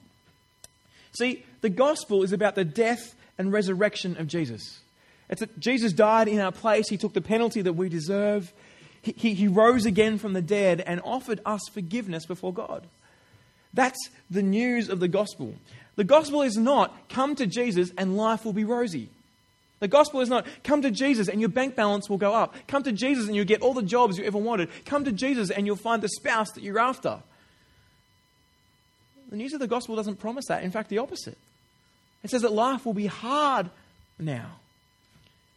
See, 1.17 1.43
the 1.61 1.69
gospel 1.69 2.23
is 2.23 2.33
about 2.33 2.55
the 2.55 2.65
death 2.65 3.15
and 3.37 3.51
resurrection 3.51 4.17
of 4.17 4.27
Jesus. 4.27 4.79
It's 5.29 5.41
that 5.41 5.59
Jesus 5.59 5.93
died 5.93 6.27
in 6.27 6.39
our 6.39 6.51
place, 6.51 6.89
He 6.89 6.97
took 6.97 7.13
the 7.13 7.21
penalty 7.21 7.61
that 7.61 7.73
we 7.73 7.89
deserve. 7.89 8.51
He, 9.01 9.13
he, 9.17 9.33
he 9.33 9.47
rose 9.47 9.85
again 9.85 10.17
from 10.17 10.33
the 10.33 10.41
dead 10.41 10.81
and 10.81 10.99
offered 11.05 11.39
us 11.45 11.61
forgiveness 11.71 12.25
before 12.25 12.53
God. 12.53 12.85
That's 13.73 14.09
the 14.29 14.43
news 14.43 14.89
of 14.89 14.99
the 14.99 15.07
gospel. 15.07 15.55
The 15.95 16.03
gospel 16.03 16.41
is 16.41 16.57
not 16.57 17.09
come 17.09 17.35
to 17.35 17.45
Jesus 17.45 17.91
and 17.97 18.17
life 18.17 18.43
will 18.43 18.53
be 18.53 18.63
rosy. 18.63 19.09
The 19.79 19.87
gospel 19.87 20.19
is 20.19 20.29
not 20.29 20.45
come 20.63 20.81
to 20.81 20.91
Jesus 20.91 21.29
and 21.29 21.39
your 21.39 21.49
bank 21.49 21.75
balance 21.75 22.09
will 22.09 22.17
go 22.17 22.33
up. 22.33 22.55
Come 22.67 22.83
to 22.83 22.91
Jesus 22.91 23.27
and 23.27 23.35
you'll 23.35 23.45
get 23.45 23.61
all 23.61 23.73
the 23.73 23.81
jobs 23.81 24.17
you 24.17 24.25
ever 24.25 24.37
wanted. 24.37 24.69
Come 24.85 25.05
to 25.05 25.11
Jesus 25.11 25.49
and 25.49 25.65
you'll 25.65 25.77
find 25.77 26.01
the 26.01 26.09
spouse 26.09 26.51
that 26.51 26.63
you're 26.63 26.79
after. 26.79 27.19
The 29.29 29.37
news 29.37 29.53
of 29.53 29.59
the 29.59 29.67
gospel 29.67 29.95
doesn't 29.95 30.19
promise 30.19 30.45
that. 30.47 30.63
In 30.63 30.71
fact, 30.71 30.89
the 30.89 30.97
opposite. 30.97 31.37
It 32.23 32.29
says 32.29 32.41
that 32.41 32.51
life 32.51 32.85
will 32.85 32.93
be 32.93 33.05
hard 33.05 33.69
now. 34.17 34.58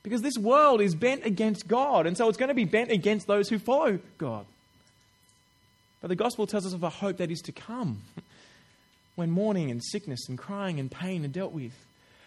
Because 0.02 0.22
this 0.22 0.36
world 0.36 0.80
is 0.80 0.94
bent 0.94 1.24
against 1.24 1.68
God, 1.68 2.06
and 2.06 2.16
so 2.16 2.28
it's 2.28 2.38
going 2.38 2.48
to 2.48 2.54
be 2.54 2.64
bent 2.64 2.90
against 2.90 3.26
those 3.26 3.48
who 3.48 3.58
follow 3.58 3.98
God. 4.18 4.46
But 6.00 6.08
the 6.08 6.16
gospel 6.16 6.46
tells 6.46 6.66
us 6.66 6.72
of 6.72 6.82
a 6.82 6.90
hope 6.90 7.18
that 7.18 7.30
is 7.30 7.40
to 7.42 7.52
come 7.52 8.02
when 9.14 9.30
mourning 9.30 9.70
and 9.70 9.82
sickness 9.82 10.28
and 10.28 10.36
crying 10.36 10.80
and 10.80 10.90
pain 10.90 11.24
are 11.24 11.28
dealt 11.28 11.52
with, 11.52 11.72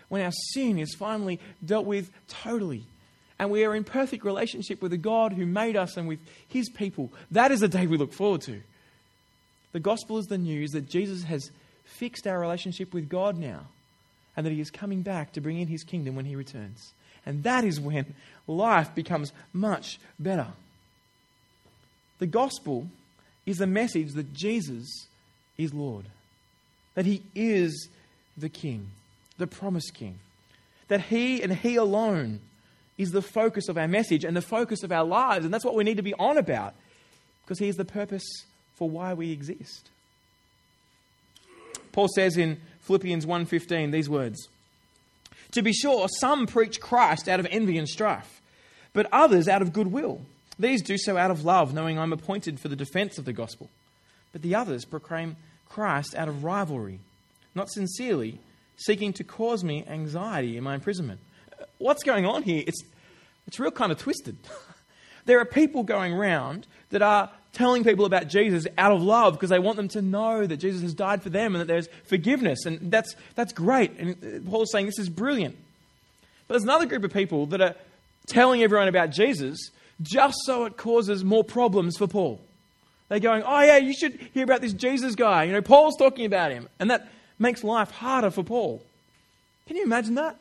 when 0.07 0.21
our 0.21 0.31
sin 0.53 0.79
is 0.79 0.95
finally 0.95 1.39
dealt 1.65 1.85
with 1.85 2.09
totally, 2.29 2.85
and 3.37 3.51
we 3.51 3.65
are 3.65 3.75
in 3.75 3.83
perfect 3.83 4.23
relationship 4.23 4.81
with 4.81 4.91
the 4.91 4.97
God 4.97 5.33
who 5.33 5.45
made 5.45 5.75
us 5.75 5.97
and 5.97 6.07
with 6.07 6.19
his 6.47 6.69
people. 6.69 7.11
That 7.31 7.51
is 7.51 7.59
the 7.59 7.67
day 7.67 7.85
we 7.85 7.97
look 7.97 8.13
forward 8.13 8.41
to. 8.41 8.61
The 9.73 9.81
gospel 9.81 10.17
is 10.17 10.27
the 10.27 10.37
news 10.37 10.71
that 10.71 10.87
Jesus 10.87 11.23
has 11.23 11.51
fixed 11.83 12.25
our 12.27 12.39
relationship 12.39 12.93
with 12.93 13.09
God 13.09 13.37
now, 13.37 13.67
and 14.37 14.45
that 14.45 14.53
he 14.53 14.61
is 14.61 14.71
coming 14.71 15.01
back 15.01 15.33
to 15.33 15.41
bring 15.41 15.59
in 15.59 15.67
his 15.67 15.83
kingdom 15.83 16.15
when 16.15 16.23
he 16.23 16.37
returns. 16.37 16.93
And 17.25 17.43
that 17.43 17.63
is 17.63 17.79
when 17.79 18.13
life 18.47 18.93
becomes 18.93 19.33
much 19.53 19.99
better. 20.19 20.47
The 22.19 22.27
gospel 22.27 22.87
is 23.45 23.57
the 23.57 23.67
message 23.67 24.13
that 24.13 24.33
Jesus 24.33 25.07
is 25.57 25.73
Lord, 25.73 26.05
that 26.93 27.05
he 27.05 27.21
is 27.33 27.89
the 28.37 28.49
King, 28.49 28.87
the 29.37 29.47
promised 29.47 29.93
King, 29.93 30.19
that 30.87 31.01
he 31.01 31.41
and 31.41 31.53
he 31.53 31.75
alone 31.75 32.39
is 32.97 33.11
the 33.11 33.21
focus 33.21 33.67
of 33.67 33.77
our 33.77 33.87
message 33.87 34.23
and 34.23 34.35
the 34.35 34.41
focus 34.41 34.83
of 34.83 34.91
our 34.91 35.03
lives. 35.03 35.45
And 35.45 35.53
that's 35.53 35.65
what 35.65 35.75
we 35.75 35.83
need 35.83 35.97
to 35.97 36.03
be 36.03 36.13
on 36.13 36.37
about 36.37 36.73
because 37.43 37.59
he 37.59 37.67
is 37.67 37.75
the 37.75 37.85
purpose 37.85 38.23
for 38.75 38.89
why 38.89 39.13
we 39.13 39.31
exist. 39.31 39.89
Paul 41.91 42.07
says 42.13 42.37
in 42.37 42.59
Philippians 42.81 43.25
1:15 43.25 43.91
these 43.91 44.09
words: 44.09 44.49
To 45.55 45.61
be 45.61 45.71
sure, 45.71 46.09
some 46.19 46.47
preach 46.47 46.81
Christ 46.81 47.29
out 47.29 47.39
of 47.39 47.47
envy 47.49 47.77
and 47.77 47.87
strife, 47.87 48.41
but 48.91 49.07
others 49.09 49.47
out 49.47 49.61
of 49.61 49.71
goodwill. 49.71 50.19
These 50.59 50.81
do 50.81 50.97
so 50.97 51.15
out 51.15 51.31
of 51.31 51.45
love, 51.45 51.73
knowing 51.73 51.97
I'm 51.97 52.11
appointed 52.11 52.59
for 52.59 52.67
the 52.67 52.75
defense 52.75 53.17
of 53.17 53.23
the 53.23 53.31
gospel. 53.31 53.69
But 54.33 54.41
the 54.41 54.53
others 54.53 54.83
proclaim 54.83 55.37
Christ 55.69 56.13
out 56.13 56.27
of 56.27 56.43
rivalry, 56.43 56.99
not 57.55 57.71
sincerely, 57.71 58.39
seeking 58.75 59.13
to 59.13 59.23
cause 59.23 59.63
me 59.63 59.85
anxiety 59.87 60.57
in 60.57 60.63
my 60.65 60.75
imprisonment. 60.75 61.21
What's 61.77 62.03
going 62.03 62.25
on 62.25 62.43
here? 62.43 62.65
It's, 62.67 62.83
it's 63.47 63.57
real 63.57 63.71
kind 63.71 63.93
of 63.93 63.97
twisted. 63.97 64.35
there 65.25 65.39
are 65.39 65.45
people 65.45 65.83
going 65.83 66.11
around 66.11 66.67
that 66.89 67.01
are 67.01 67.31
telling 67.55 67.83
people 67.83 68.05
about 68.05 68.27
Jesus 68.27 68.67
out 68.77 68.91
of 68.91 69.01
love 69.01 69.33
because 69.33 69.49
they 69.49 69.59
want 69.59 69.77
them 69.77 69.87
to 69.89 70.01
know 70.01 70.45
that 70.45 70.57
Jesus 70.57 70.81
has 70.81 70.93
died 70.93 71.23
for 71.23 71.29
them 71.29 71.55
and 71.55 71.61
that 71.61 71.67
there's 71.67 71.87
forgiveness. 72.03 72.65
And 72.65 72.91
that's, 72.91 73.15
that's 73.33 73.53
great. 73.53 73.97
And 73.97 74.11
uh, 74.11 74.49
Paul's 74.49 74.71
saying 74.71 74.85
this 74.85 74.99
is 74.99 75.09
brilliant. 75.09 75.55
But 76.47 76.53
there's 76.53 76.63
another 76.63 76.85
group 76.85 77.03
of 77.03 77.11
people 77.11 77.47
that 77.47 77.61
are 77.61 77.75
telling 78.27 78.61
everyone 78.61 78.87
about 78.87 79.09
Jesus 79.09 79.71
just 80.01 80.37
so 80.45 80.65
it 80.65 80.77
causes 80.77 81.23
more 81.23 81.43
problems 81.43 81.97
for 81.97 82.07
Paul. 82.07 82.41
They're 83.07 83.19
going, 83.19 83.43
oh, 83.45 83.61
yeah, 83.61 83.77
you 83.77 83.93
should 83.93 84.19
hear 84.33 84.43
about 84.43 84.61
this 84.61 84.73
Jesus 84.73 85.15
guy. 85.15 85.45
You 85.45 85.53
know, 85.53 85.61
Paul's 85.61 85.95
talking 85.97 86.25
about 86.25 86.51
him. 86.51 86.67
And 86.79 86.91
that 86.91 87.07
makes 87.39 87.63
life 87.63 87.91
harder 87.91 88.31
for 88.31 88.43
Paul. 88.43 88.83
Can 89.67 89.77
you 89.77 89.83
imagine 89.83 90.15
that? 90.15 90.37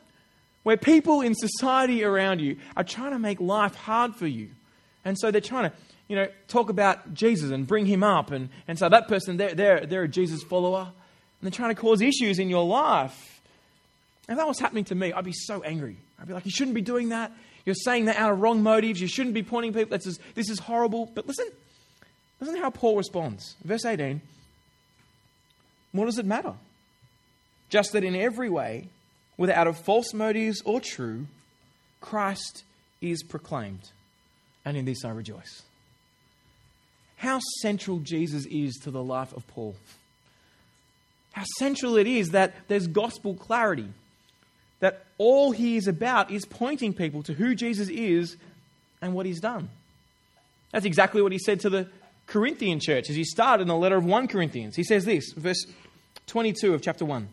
Where 0.63 0.77
people 0.77 1.21
in 1.21 1.35
society 1.35 2.03
around 2.03 2.41
you 2.41 2.57
are 2.75 2.83
trying 2.83 3.11
to 3.11 3.19
make 3.19 3.39
life 3.39 3.75
hard 3.75 4.15
for 4.15 4.27
you. 4.27 4.49
And 5.05 5.17
so 5.17 5.29
they're 5.29 5.41
trying 5.41 5.69
to, 5.69 5.75
you 6.07 6.15
know, 6.15 6.27
talk 6.47 6.69
about 6.69 7.13
Jesus 7.13 7.51
and 7.51 7.65
bring 7.65 7.85
him 7.85 8.03
up. 8.03 8.31
And, 8.31 8.49
and 8.67 8.77
so 8.77 8.89
that 8.89 9.07
person, 9.07 9.37
they're, 9.37 9.55
they're, 9.55 9.85
they're 9.85 10.03
a 10.03 10.07
Jesus 10.07 10.43
follower. 10.43 10.81
And 10.81 10.93
they're 11.41 11.51
trying 11.51 11.73
to 11.73 11.79
cause 11.79 12.01
issues 12.01 12.39
in 12.39 12.49
your 12.49 12.65
life. 12.65 13.41
If 14.27 14.37
that 14.37 14.47
was 14.47 14.59
happening 14.59 14.85
to 14.85 14.95
me, 14.95 15.13
I'd 15.13 15.25
be 15.25 15.33
so 15.33 15.61
angry. 15.63 15.97
I'd 16.19 16.27
be 16.27 16.33
like, 16.33 16.45
you 16.45 16.51
shouldn't 16.51 16.75
be 16.75 16.81
doing 16.81 17.09
that. 17.09 17.31
You're 17.65 17.75
saying 17.75 18.05
that 18.05 18.17
out 18.17 18.31
of 18.31 18.39
wrong 18.39 18.61
motives. 18.61 19.01
You 19.01 19.07
shouldn't 19.07 19.33
be 19.33 19.43
pointing 19.43 19.73
people. 19.73 19.89
That 19.89 20.03
says, 20.03 20.19
this 20.35 20.49
is 20.49 20.59
horrible. 20.59 21.11
But 21.13 21.27
listen, 21.27 21.47
listen 22.39 22.57
how 22.57 22.69
Paul 22.69 22.97
responds. 22.97 23.55
Verse 23.63 23.85
18. 23.85 24.21
What 25.91 26.05
does 26.05 26.19
it 26.19 26.25
matter? 26.25 26.53
Just 27.69 27.93
that 27.93 28.03
in 28.03 28.15
every 28.15 28.49
way, 28.49 28.89
whether 29.37 29.53
out 29.53 29.67
of 29.67 29.77
false 29.77 30.13
motives 30.13 30.61
or 30.65 30.79
true, 30.79 31.25
Christ 32.01 32.63
is 33.01 33.23
proclaimed. 33.23 33.91
And 34.63 34.77
in 34.77 34.85
this 34.85 35.03
I 35.03 35.09
rejoice. 35.09 35.63
How 37.17 37.39
central 37.61 37.99
Jesus 37.99 38.45
is 38.45 38.75
to 38.83 38.91
the 38.91 39.03
life 39.03 39.33
of 39.33 39.47
Paul. 39.47 39.75
How 41.33 41.43
central 41.57 41.97
it 41.97 42.07
is 42.07 42.29
that 42.29 42.53
there's 42.67 42.87
gospel 42.87 43.33
clarity 43.33 43.87
that 44.79 45.05
all 45.17 45.51
he 45.51 45.77
is 45.77 45.87
about 45.87 46.31
is 46.31 46.45
pointing 46.45 46.93
people 46.93 47.23
to 47.23 47.33
who 47.33 47.55
Jesus 47.55 47.89
is 47.89 48.37
and 49.01 49.13
what 49.13 49.25
he's 49.25 49.39
done. 49.39 49.69
That's 50.71 50.85
exactly 50.85 51.21
what 51.21 51.31
he 51.31 51.39
said 51.39 51.61
to 51.61 51.69
the 51.69 51.87
Corinthian 52.27 52.79
church 52.79 53.09
as 53.09 53.15
he 53.15 53.23
started 53.23 53.63
in 53.63 53.67
the 53.67 53.75
letter 53.75 53.97
of 53.97 54.05
1 54.05 54.27
Corinthians. 54.27 54.75
He 54.75 54.83
says 54.83 55.05
this, 55.05 55.31
verse 55.33 55.65
22 56.27 56.73
of 56.73 56.81
chapter 56.81 57.05
1. 57.05 57.27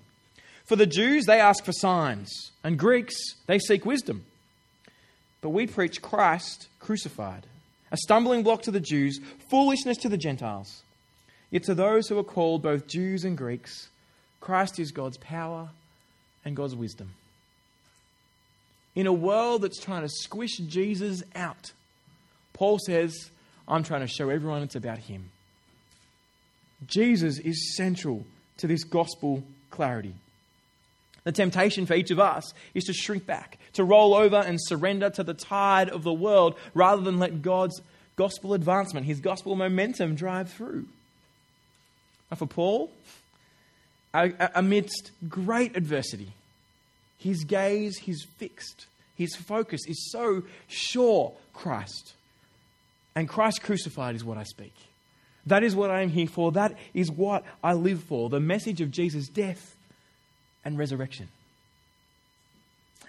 For 0.64 0.76
the 0.76 0.86
Jews, 0.86 1.24
they 1.24 1.40
ask 1.40 1.64
for 1.64 1.72
signs, 1.72 2.30
and 2.62 2.78
Greeks, 2.78 3.14
they 3.46 3.58
seek 3.58 3.84
wisdom. 3.84 4.24
But 5.40 5.50
we 5.50 5.66
preach 5.66 6.00
Christ 6.00 6.68
crucified, 6.78 7.46
a 7.92 7.96
stumbling 7.96 8.42
block 8.42 8.62
to 8.62 8.72
the 8.72 8.80
Jews, 8.80 9.20
foolishness 9.48 9.98
to 9.98 10.08
the 10.08 10.16
Gentiles. 10.16 10.82
Yet 11.52 11.62
to 11.64 11.74
those 11.74 12.08
who 12.08 12.18
are 12.18 12.24
called, 12.24 12.62
both 12.62 12.88
Jews 12.88 13.24
and 13.24 13.38
Greeks, 13.38 13.88
Christ 14.40 14.80
is 14.80 14.90
God's 14.90 15.18
power 15.18 15.68
and 16.44 16.56
God's 16.56 16.74
wisdom 16.74 17.14
in 18.94 19.06
a 19.06 19.12
world 19.12 19.62
that's 19.62 19.80
trying 19.80 20.02
to 20.02 20.08
squish 20.08 20.58
Jesus 20.58 21.22
out, 21.34 21.72
Paul 22.52 22.78
says, 22.78 23.30
I'm 23.66 23.82
trying 23.82 24.02
to 24.02 24.06
show 24.06 24.28
everyone 24.28 24.62
it's 24.62 24.76
about 24.76 24.98
him. 24.98 25.30
Jesus 26.86 27.38
is 27.38 27.76
central 27.76 28.24
to 28.58 28.66
this 28.66 28.84
gospel 28.84 29.42
clarity. 29.70 30.14
The 31.24 31.32
temptation 31.32 31.86
for 31.86 31.94
each 31.94 32.10
of 32.10 32.18
us 32.18 32.52
is 32.74 32.84
to 32.84 32.92
shrink 32.92 33.26
back, 33.26 33.58
to 33.74 33.84
roll 33.84 34.14
over 34.14 34.36
and 34.36 34.58
surrender 34.60 35.08
to 35.10 35.22
the 35.22 35.34
tide 35.34 35.88
of 35.88 36.02
the 36.02 36.12
world 36.12 36.56
rather 36.74 37.02
than 37.02 37.18
let 37.18 37.42
God's 37.42 37.80
gospel 38.16 38.54
advancement, 38.54 39.06
his 39.06 39.20
gospel 39.20 39.54
momentum 39.54 40.14
drive 40.14 40.50
through. 40.50 40.86
And 42.30 42.38
for 42.38 42.46
Paul, 42.46 42.90
amidst 44.12 45.10
great 45.28 45.76
adversity, 45.76 46.32
his 47.18 47.44
gaze, 47.44 47.98
his 47.98 48.24
fixed, 48.36 48.86
his 49.16 49.36
focus 49.36 49.82
is 49.86 50.10
so 50.10 50.42
sure 50.66 51.32
Christ. 51.52 52.14
And 53.14 53.28
Christ 53.28 53.62
crucified 53.62 54.16
is 54.16 54.24
what 54.24 54.38
I 54.38 54.42
speak. 54.42 54.74
That 55.46 55.62
is 55.62 55.76
what 55.76 55.90
I 55.90 56.02
am 56.02 56.08
here 56.08 56.26
for. 56.26 56.52
That 56.52 56.76
is 56.94 57.10
what 57.10 57.44
I 57.62 57.74
live 57.74 58.02
for. 58.04 58.28
The 58.28 58.40
message 58.40 58.80
of 58.80 58.90
Jesus' 58.90 59.28
death 59.28 59.71
and 60.64 60.78
resurrection. 60.78 61.28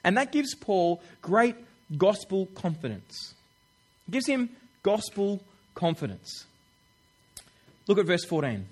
And 0.04 0.18
that 0.18 0.32
gives 0.32 0.54
Paul 0.56 1.02
great 1.22 1.56
gospel 1.98 2.48
confidence. 2.56 3.34
It 4.08 4.12
gives 4.12 4.28
him 4.28 4.50
gospel 4.82 5.42
confidence. 5.76 6.46
Look 7.88 7.98
at 7.98 8.06
verse 8.06 8.26
14. 8.26 8.66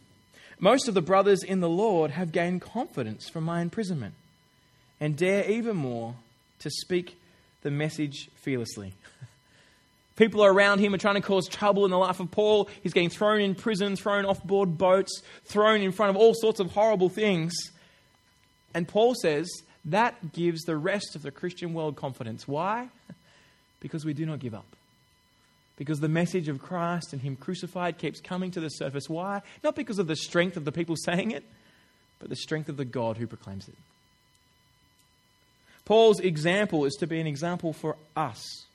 Most 0.60 0.88
of 0.88 0.94
the 0.94 1.02
brothers 1.02 1.44
in 1.44 1.60
the 1.60 1.70
Lord 1.70 2.12
have 2.12 2.32
gained 2.32 2.62
confidence 2.62 3.28
from 3.30 3.44
my 3.44 3.62
imprisonment 3.62 4.14
and 5.00 5.18
dare 5.18 5.50
even 5.50 5.76
more 5.76 6.16
to 6.60 6.70
speak 6.70 7.18
the 7.64 7.72
message 7.72 8.30
fearlessly. 8.36 8.94
People 10.16 10.46
around 10.46 10.80
him 10.80 10.94
are 10.94 11.00
trying 11.00 11.16
to 11.16 11.22
cause 11.22 11.48
trouble 11.48 11.86
in 11.86 11.92
the 11.92 11.98
life 11.98 12.20
of 12.20 12.30
Paul. 12.30 12.70
He's 12.84 12.94
getting 12.94 13.10
thrown 13.10 13.42
in 13.42 13.56
prison, 13.56 13.96
thrown 13.96 14.26
off 14.26 14.44
board 14.44 14.78
boats, 14.78 15.24
thrown 15.46 15.82
in 15.82 15.92
front 15.92 16.12
of 16.12 16.16
all 16.16 16.36
sorts 16.36 16.60
of 16.60 16.72
horrible 16.72 17.10
things. 17.10 17.54
And 18.74 18.88
Paul 18.88 19.16
says 19.16 19.50
that 19.86 20.34
gives 20.34 20.64
the 20.64 20.78
rest 20.78 21.16
of 21.16 21.24
the 21.24 21.32
Christian 21.32 21.74
world 21.74 21.96
confidence. 21.96 22.48
Why? 22.48 22.90
Because 23.80 24.06
we 24.06 24.14
do 24.14 24.28
not 24.28 24.38
give 24.38 24.54
up. 24.54 24.76
Because 25.76 26.00
the 26.00 26.08
message 26.08 26.48
of 26.48 26.62
Christ 26.62 27.14
and 27.14 27.22
Him 27.24 27.36
crucified 27.36 27.98
keeps 27.98 28.20
coming 28.20 28.52
to 28.52 28.60
the 28.60 28.70
surface. 28.70 29.10
Why? 29.10 29.42
Not 29.64 29.76
because 29.76 29.98
of 29.98 30.06
the 30.06 30.16
strength 30.16 30.56
of 30.56 30.66
the 30.66 30.72
people 30.72 30.96
saying 31.06 31.32
it, 31.32 31.44
but 32.20 32.30
the 32.30 32.36
strength 32.36 32.70
of 32.70 32.78
the 32.78 32.86
God 32.86 33.18
who 33.18 33.26
proclaims 33.26 33.68
it. 33.68 33.74
Paul's 35.86 36.20
example 36.20 36.86
is 36.86 36.94
to 37.00 37.08
be 37.08 37.20
an 37.20 37.26
example 37.26 37.74
for 37.74 37.98
us, 38.16 38.66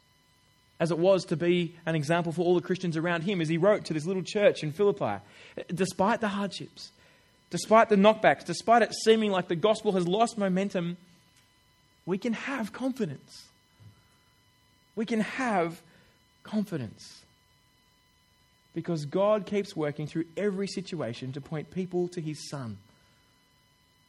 as 0.80 0.90
it 0.90 0.98
was 0.98 1.24
to 1.26 1.36
be 1.36 1.76
an 1.86 1.94
example 1.94 2.32
for 2.32 2.42
all 2.42 2.56
the 2.56 2.60
Christians 2.60 2.96
around 2.96 3.22
him 3.22 3.40
as 3.40 3.48
he 3.48 3.56
wrote 3.56 3.84
to 3.84 3.94
this 3.94 4.06
little 4.06 4.24
church 4.24 4.64
in 4.64 4.72
Philippi. 4.72 5.22
Despite 5.72 6.20
the 6.20 6.28
hardships, 6.28 6.90
despite 7.50 7.88
the 7.88 7.96
knockbacks, 7.96 8.44
despite 8.44 8.82
it 8.82 8.92
seeming 9.04 9.30
like 9.30 9.48
the 9.48 9.56
gospel 9.56 9.92
has 9.92 10.06
lost 10.06 10.38
momentum, 10.38 10.96
we 12.04 12.18
can 12.18 12.32
have 12.32 12.72
confidence. 12.72 13.46
We 14.94 15.04
can 15.04 15.20
have 15.20 15.82
confidence 16.42 17.22
because 18.74 19.04
God 19.04 19.46
keeps 19.46 19.74
working 19.74 20.06
through 20.06 20.26
every 20.36 20.68
situation 20.68 21.32
to 21.32 21.40
point 21.40 21.70
people 21.70 22.08
to 22.08 22.20
his 22.20 22.48
Son. 22.48 22.78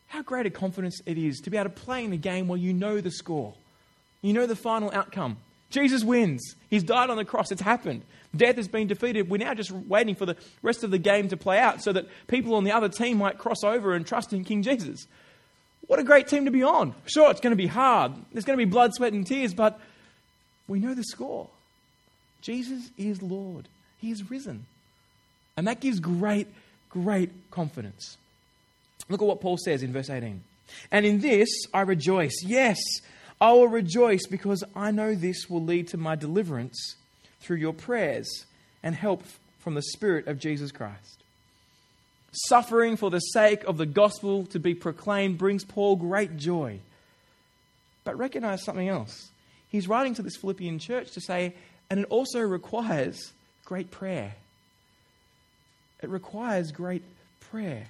How 0.08 0.22
great 0.22 0.46
a 0.46 0.50
confidence 0.50 1.01
it 1.06 1.17
is 1.17 1.39
to 1.39 1.50
be 1.50 1.58
able 1.58 1.70
to 1.70 1.82
play 1.82 2.03
in 2.03 2.12
the 2.12 2.17
game 2.17 2.48
where 2.48 2.60
you 2.60 2.74
know 2.74 3.01
the 3.01 3.12
score, 3.12 3.53
you 4.22 4.34
know 4.34 4.46
the 4.46 4.56
final 4.56 4.91
outcome. 4.91 5.38
Jesus 5.70 6.04
wins. 6.04 6.56
He's 6.70 6.84
died 6.84 7.10
on 7.10 7.18
the 7.18 7.26
cross. 7.26 7.52
It's 7.52 7.62
happened. 7.62 8.04
Death 8.36 8.56
has 8.56 8.68
been 8.68 8.88
defeated. 8.88 9.30
We're 9.30 9.38
now 9.38 9.54
just 9.54 9.72
waiting 9.72 10.16
for 10.16 10.26
the 10.26 10.38
rest 10.62 10.84
of 10.84 10.92
the 10.92 10.98
game 10.98 11.30
to 11.30 11.38
play 11.38 11.60
out 11.60 11.82
so 11.82 11.92
that 11.94 12.08
people 12.28 12.56
on 12.56 12.64
the 12.64 12.72
other 12.72 12.90
team 12.90 13.18
might 13.18 13.38
cross 13.38 13.64
over 13.64 13.94
and 13.94 14.06
trust 14.06 14.34
in 14.34 14.44
King 14.44 14.64
Jesus. 14.64 15.08
What 15.88 16.00
a 16.00 16.04
great 16.04 16.28
team 16.28 16.46
to 16.46 16.52
be 16.52 16.64
on. 16.64 16.94
Sure, 17.06 17.32
it's 17.32 17.40
going 17.40 17.52
to 17.52 17.58
be 17.58 17.68
hard. 17.68 18.14
There's 18.32 18.46
going 18.46 18.60
to 18.60 18.66
be 18.66 18.70
blood, 18.70 18.94
sweat, 18.94 19.14
and 19.14 19.26
tears, 19.26 19.54
but 19.54 19.80
we 20.68 20.80
know 20.80 20.94
the 20.94 21.04
score. 21.04 21.48
Jesus 22.42 22.90
is 22.98 23.22
Lord. 23.22 23.68
He 24.00 24.12
is 24.12 24.30
risen. 24.30 24.66
And 25.56 25.68
that 25.68 25.80
gives 25.80 26.00
great, 26.00 26.48
great 26.90 27.32
confidence. 27.52 28.18
Look 29.10 29.22
at 29.22 29.28
what 29.28 29.42
Paul 29.42 29.58
says 29.58 29.82
in 29.82 29.94
verse 29.94 30.10
18. 30.10 30.44
And 30.92 31.06
in 31.06 31.20
this 31.20 31.50
I 31.74 31.82
rejoice. 31.82 32.44
Yes, 32.44 32.78
I 33.39 33.51
will 33.53 33.67
rejoice 33.67 34.25
because 34.25 34.63
I 34.75 34.91
know 34.91 35.13
this 35.13 35.50
will 35.50 35.63
lead 35.63 35.89
to 35.89 35.98
my 35.98 36.15
deliverance 36.15 36.96
through 37.39 37.58
your 37.58 37.74
prayers 37.74 38.46
and 38.82 38.96
help 38.96 39.24
from 39.60 39.75
the 39.75 39.82
Spirit 39.82 40.27
of 40.27 40.39
Jesus 40.39 40.72
Christ. 40.72 41.24
Suffering 42.32 42.98
for 42.98 43.10
the 43.10 43.20
sake 43.20 43.63
of 43.63 43.77
the 43.77 43.86
gospel 43.86 44.46
to 44.48 44.60
be 44.60 44.74
proclaimed 44.74 45.38
brings 45.38 45.63
Paul 45.63 45.96
great 45.96 46.38
joy. 46.38 46.79
But 48.03 48.17
recognize 48.17 48.63
something 48.63 48.88
else. 48.88 49.29
He's 49.70 49.88
writing 49.88 50.13
to 50.15 50.22
this 50.22 50.38
Philippian 50.38 50.79
church 50.79 51.12
to 51.12 51.22
say, 51.22 51.53
and 51.89 52.01
it 52.01 52.08
also 52.10 52.39
requires 52.39 53.34
great 53.65 53.91
prayer. 53.91 54.34
It 56.01 56.10
requires 56.10 56.72
great 56.72 57.03
prayer. 57.39 57.88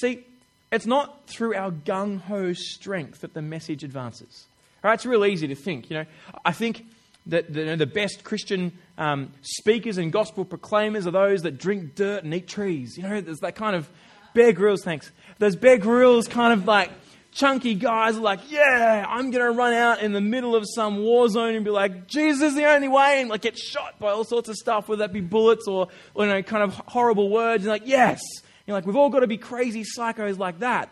See, 0.00 0.24
it's 0.72 0.86
not 0.86 1.26
through 1.28 1.54
our 1.54 1.70
gung 1.70 2.20
ho 2.20 2.52
strength 2.54 3.20
that 3.20 3.34
the 3.34 3.42
message 3.42 3.84
advances. 3.84 4.46
All 4.82 4.88
right, 4.88 4.94
it's 4.94 5.06
real 5.06 5.24
easy 5.24 5.46
to 5.48 5.54
think. 5.54 5.90
You 5.90 5.98
know, 5.98 6.04
I 6.44 6.52
think 6.52 6.86
that 7.26 7.52
the, 7.52 7.60
you 7.60 7.66
know, 7.66 7.76
the 7.76 7.86
best 7.86 8.24
Christian 8.24 8.72
um, 8.98 9.32
speakers 9.42 9.98
and 9.98 10.10
gospel 10.10 10.44
proclaimers 10.44 11.06
are 11.06 11.12
those 11.12 11.42
that 11.42 11.58
drink 11.58 11.94
dirt 11.94 12.24
and 12.24 12.34
eat 12.34 12.48
trees. 12.48 12.96
You 12.96 13.04
know, 13.04 13.20
there's 13.20 13.38
that 13.40 13.54
kind 13.54 13.76
of 13.76 13.88
Bear 14.34 14.52
Grylls, 14.52 14.82
thanks. 14.82 15.12
Those 15.38 15.56
Bear 15.56 15.78
Grylls 15.78 16.26
kind 16.26 16.52
of 16.52 16.66
like 16.66 16.90
chunky 17.32 17.74
guys 17.74 18.16
are 18.16 18.20
like, 18.20 18.50
yeah, 18.50 19.04
I'm 19.08 19.30
going 19.30 19.44
to 19.44 19.56
run 19.56 19.72
out 19.74 20.00
in 20.00 20.12
the 20.12 20.20
middle 20.20 20.56
of 20.56 20.64
some 20.74 20.98
war 20.98 21.28
zone 21.28 21.54
and 21.54 21.64
be 21.64 21.70
like, 21.70 22.06
Jesus 22.06 22.42
is 22.42 22.54
the 22.54 22.64
only 22.64 22.88
way, 22.88 23.20
and 23.20 23.30
like 23.30 23.42
get 23.42 23.58
shot 23.58 23.98
by 23.98 24.10
all 24.10 24.24
sorts 24.24 24.48
of 24.48 24.56
stuff, 24.56 24.88
whether 24.88 25.00
that 25.00 25.12
be 25.12 25.20
bullets 25.20 25.68
or, 25.68 25.88
or 26.14 26.26
you 26.26 26.32
know, 26.32 26.42
kind 26.42 26.62
of 26.62 26.74
horrible 26.88 27.30
words. 27.30 27.64
And 27.64 27.70
like, 27.70 27.86
yes. 27.86 28.20
You're 28.66 28.76
like, 28.76 28.86
we've 28.86 28.96
all 28.96 29.10
got 29.10 29.20
to 29.20 29.26
be 29.26 29.38
crazy 29.38 29.84
psychos 29.84 30.38
like 30.38 30.60
that. 30.60 30.88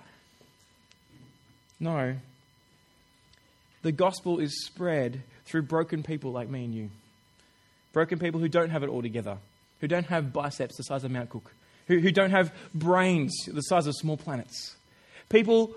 No. 1.79 2.17
The 3.83 3.93
gospel 3.93 4.39
is 4.39 4.65
spread 4.67 5.23
through 5.47 5.63
broken 5.63 6.03
people 6.03 6.33
like 6.33 6.49
me 6.49 6.65
and 6.65 6.75
you. 6.75 6.91
Broken 7.93 8.19
people 8.19 8.41
who 8.41 8.49
don't 8.49 8.71
have 8.71 8.83
it 8.83 8.89
all 8.89 9.03
together, 9.03 9.39
who 9.81 9.89
don't 9.89 10.07
have 10.07 10.33
biceps 10.33 10.77
the 10.77 10.83
size 10.83 11.05
of 11.05 11.11
Mount 11.11 11.31
Cook, 11.31 11.53
who, 11.89 11.99
who 11.99 12.13
don't 12.13 12.31
have 12.31 12.53
brains 12.75 13.33
the 13.47 13.63
size 13.63 13.87
of 13.87 13.95
small 13.97 14.17
planets. 14.17 14.77
People 15.29 15.75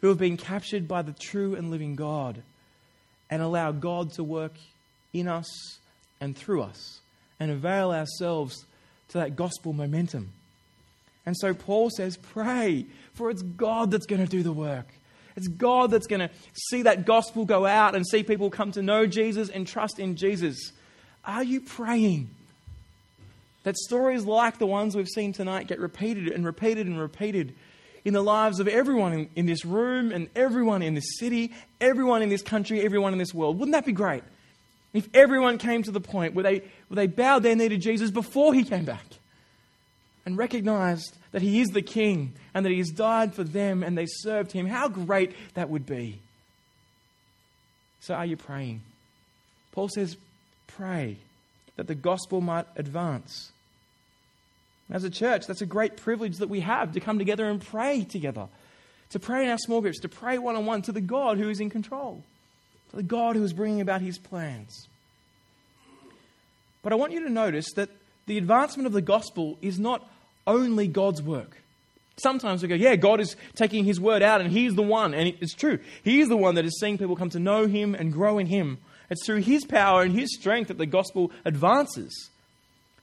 who 0.00 0.08
have 0.08 0.18
been 0.18 0.36
captured 0.36 0.88
by 0.88 1.02
the 1.02 1.12
true 1.12 1.54
and 1.54 1.70
living 1.70 1.94
God 1.94 2.42
and 3.30 3.42
allow 3.42 3.72
God 3.72 4.12
to 4.14 4.24
work 4.24 4.54
in 5.12 5.28
us 5.28 5.78
and 6.20 6.36
through 6.36 6.62
us 6.62 7.00
and 7.38 7.50
avail 7.50 7.92
ourselves 7.92 8.64
to 9.08 9.18
that 9.18 9.36
gospel 9.36 9.72
momentum. 9.72 10.32
And 11.26 11.36
so 11.36 11.54
Paul 11.54 11.90
says, 11.90 12.16
pray, 12.16 12.86
for 13.14 13.30
it's 13.30 13.42
God 13.42 13.90
that's 13.90 14.06
going 14.06 14.22
to 14.22 14.28
do 14.28 14.42
the 14.42 14.52
work. 14.52 14.88
It's 15.36 15.48
God 15.48 15.90
that's 15.90 16.06
going 16.06 16.20
to 16.20 16.30
see 16.52 16.82
that 16.82 17.06
gospel 17.06 17.44
go 17.44 17.66
out 17.66 17.94
and 17.94 18.06
see 18.06 18.22
people 18.22 18.50
come 18.50 18.72
to 18.72 18.82
know 18.82 19.06
Jesus 19.06 19.48
and 19.48 19.66
trust 19.66 19.98
in 19.98 20.16
Jesus. 20.16 20.72
Are 21.24 21.42
you 21.42 21.60
praying? 21.60 22.30
That 23.64 23.76
stories 23.76 24.24
like 24.24 24.58
the 24.58 24.66
ones 24.66 24.94
we've 24.94 25.08
seen 25.08 25.32
tonight 25.32 25.66
get 25.66 25.80
repeated 25.80 26.28
and 26.28 26.44
repeated 26.44 26.86
and 26.86 27.00
repeated 27.00 27.54
in 28.04 28.12
the 28.12 28.22
lives 28.22 28.60
of 28.60 28.68
everyone 28.68 29.12
in, 29.14 29.30
in, 29.34 29.46
this 29.46 29.64
room 29.64 30.12
and 30.12 30.28
everyone 30.36 30.82
in 30.82 30.92
this 30.92 31.18
city, 31.18 31.52
everyone 31.80 32.20
in 32.20 32.28
this 32.28 32.42
country, 32.42 32.82
everyone 32.82 33.14
in 33.14 33.18
this 33.18 33.32
world. 33.32 33.58
Wouldn't 33.58 33.72
that 33.72 33.86
be 33.86 33.92
great? 33.92 34.22
If 34.92 35.08
everyone 35.14 35.56
came 35.56 35.82
to 35.84 35.90
the 35.90 36.02
point 36.02 36.34
where 36.34 36.42
they, 36.42 36.58
where 36.88 36.96
they 36.96 37.06
bowed 37.06 37.42
their 37.42 37.56
knee 37.56 37.70
to 37.70 37.78
Jesus 37.78 38.10
before 38.10 38.52
he 38.52 38.62
came 38.62 38.84
back 38.84 39.04
and 40.26 40.38
recognized 40.38 41.16
that 41.32 41.42
he 41.42 41.60
is 41.60 41.68
the 41.68 41.82
king 41.82 42.32
and 42.54 42.64
that 42.64 42.70
he 42.70 42.78
has 42.78 42.90
died 42.90 43.34
for 43.34 43.44
them 43.44 43.82
and 43.82 43.96
they 43.96 44.06
served 44.06 44.52
him, 44.52 44.66
how 44.66 44.88
great 44.88 45.32
that 45.54 45.68
would 45.68 45.86
be. 45.86 46.20
So, 48.00 48.14
are 48.14 48.26
you 48.26 48.36
praying? 48.36 48.82
Paul 49.72 49.88
says, 49.88 50.16
pray 50.66 51.16
that 51.76 51.86
the 51.86 51.94
gospel 51.94 52.40
might 52.40 52.66
advance. 52.76 53.50
As 54.90 55.04
a 55.04 55.10
church, 55.10 55.46
that's 55.46 55.62
a 55.62 55.66
great 55.66 55.96
privilege 55.96 56.38
that 56.38 56.50
we 56.50 56.60
have 56.60 56.92
to 56.92 57.00
come 57.00 57.18
together 57.18 57.46
and 57.46 57.60
pray 57.60 58.04
together, 58.04 58.48
to 59.10 59.18
pray 59.18 59.44
in 59.44 59.50
our 59.50 59.58
small 59.58 59.80
groups, 59.80 60.00
to 60.00 60.08
pray 60.08 60.38
one 60.38 60.56
on 60.56 60.66
one 60.66 60.82
to 60.82 60.92
the 60.92 61.00
God 61.00 61.38
who 61.38 61.48
is 61.48 61.60
in 61.60 61.70
control, 61.70 62.22
to 62.90 62.96
the 62.96 63.02
God 63.02 63.36
who 63.36 63.42
is 63.42 63.52
bringing 63.52 63.80
about 63.80 64.02
his 64.02 64.18
plans. 64.18 64.86
But 66.82 66.92
I 66.92 66.96
want 66.96 67.12
you 67.12 67.24
to 67.24 67.30
notice 67.30 67.72
that 67.72 67.88
the 68.26 68.36
advancement 68.38 68.86
of 68.86 68.92
the 68.92 69.02
gospel 69.02 69.58
is 69.62 69.78
not 69.78 70.06
only 70.46 70.88
God's 70.88 71.22
work. 71.22 71.58
Sometimes 72.16 72.62
we 72.62 72.68
go, 72.68 72.74
yeah, 72.74 72.96
God 72.96 73.20
is 73.20 73.36
taking 73.54 73.84
his 73.84 74.00
word 74.00 74.22
out 74.22 74.40
and 74.40 74.50
he's 74.50 74.74
the 74.74 74.82
one. 74.82 75.14
And 75.14 75.34
it's 75.40 75.54
true. 75.54 75.78
He 76.02 76.20
is 76.20 76.28
the 76.28 76.36
one 76.36 76.54
that 76.54 76.64
is 76.64 76.78
seeing 76.78 76.96
people 76.96 77.16
come 77.16 77.30
to 77.30 77.40
know 77.40 77.66
him 77.66 77.94
and 77.94 78.12
grow 78.12 78.38
in 78.38 78.46
him. 78.46 78.78
It's 79.10 79.26
through 79.26 79.40
his 79.40 79.64
power 79.64 80.02
and 80.02 80.12
his 80.12 80.34
strength 80.34 80.68
that 80.68 80.78
the 80.78 80.86
gospel 80.86 81.32
advances. 81.44 82.30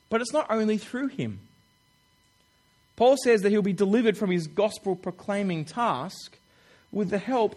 But 0.10 0.22
it's 0.22 0.34
not 0.34 0.48
only 0.50 0.78
through 0.78 1.08
him. 1.08 1.40
Paul 2.96 3.18
says 3.18 3.42
that 3.42 3.50
he'll 3.50 3.62
be 3.62 3.74
delivered 3.74 4.18
from 4.18 4.32
his 4.32 4.48
gospel 4.48 4.96
proclaiming 4.96 5.66
task 5.66 6.38
with 6.92 7.10
the 7.10 7.18
help 7.18 7.56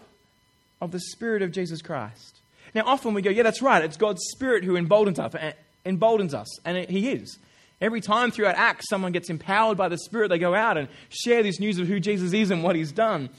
of 0.80 0.90
the 0.90 1.00
Spirit 1.00 1.42
of 1.42 1.52
Jesus 1.52 1.82
Christ. 1.82 2.40
Now, 2.74 2.82
often 2.86 3.14
we 3.14 3.22
go, 3.22 3.30
yeah, 3.30 3.42
that's 3.42 3.62
right. 3.62 3.84
It's 3.84 3.96
God's 3.96 4.22
Spirit 4.32 4.64
who 4.64 4.76
emboldens 4.76 5.18
us, 5.18 5.34
eh, 5.34 5.52
emboldens 5.84 6.34
us, 6.34 6.48
and 6.64 6.88
He 6.88 7.10
is. 7.10 7.38
Every 7.80 8.00
time 8.00 8.30
throughout 8.30 8.56
Acts, 8.56 8.88
someone 8.88 9.12
gets 9.12 9.30
empowered 9.30 9.76
by 9.76 9.88
the 9.88 9.98
Spirit, 9.98 10.28
they 10.28 10.38
go 10.38 10.54
out 10.54 10.78
and 10.78 10.88
share 11.08 11.42
this 11.42 11.60
news 11.60 11.78
of 11.78 11.88
who 11.88 12.00
Jesus 12.00 12.32
is 12.32 12.50
and 12.50 12.62
what 12.62 12.76
He's 12.76 12.92
done. 12.92 13.30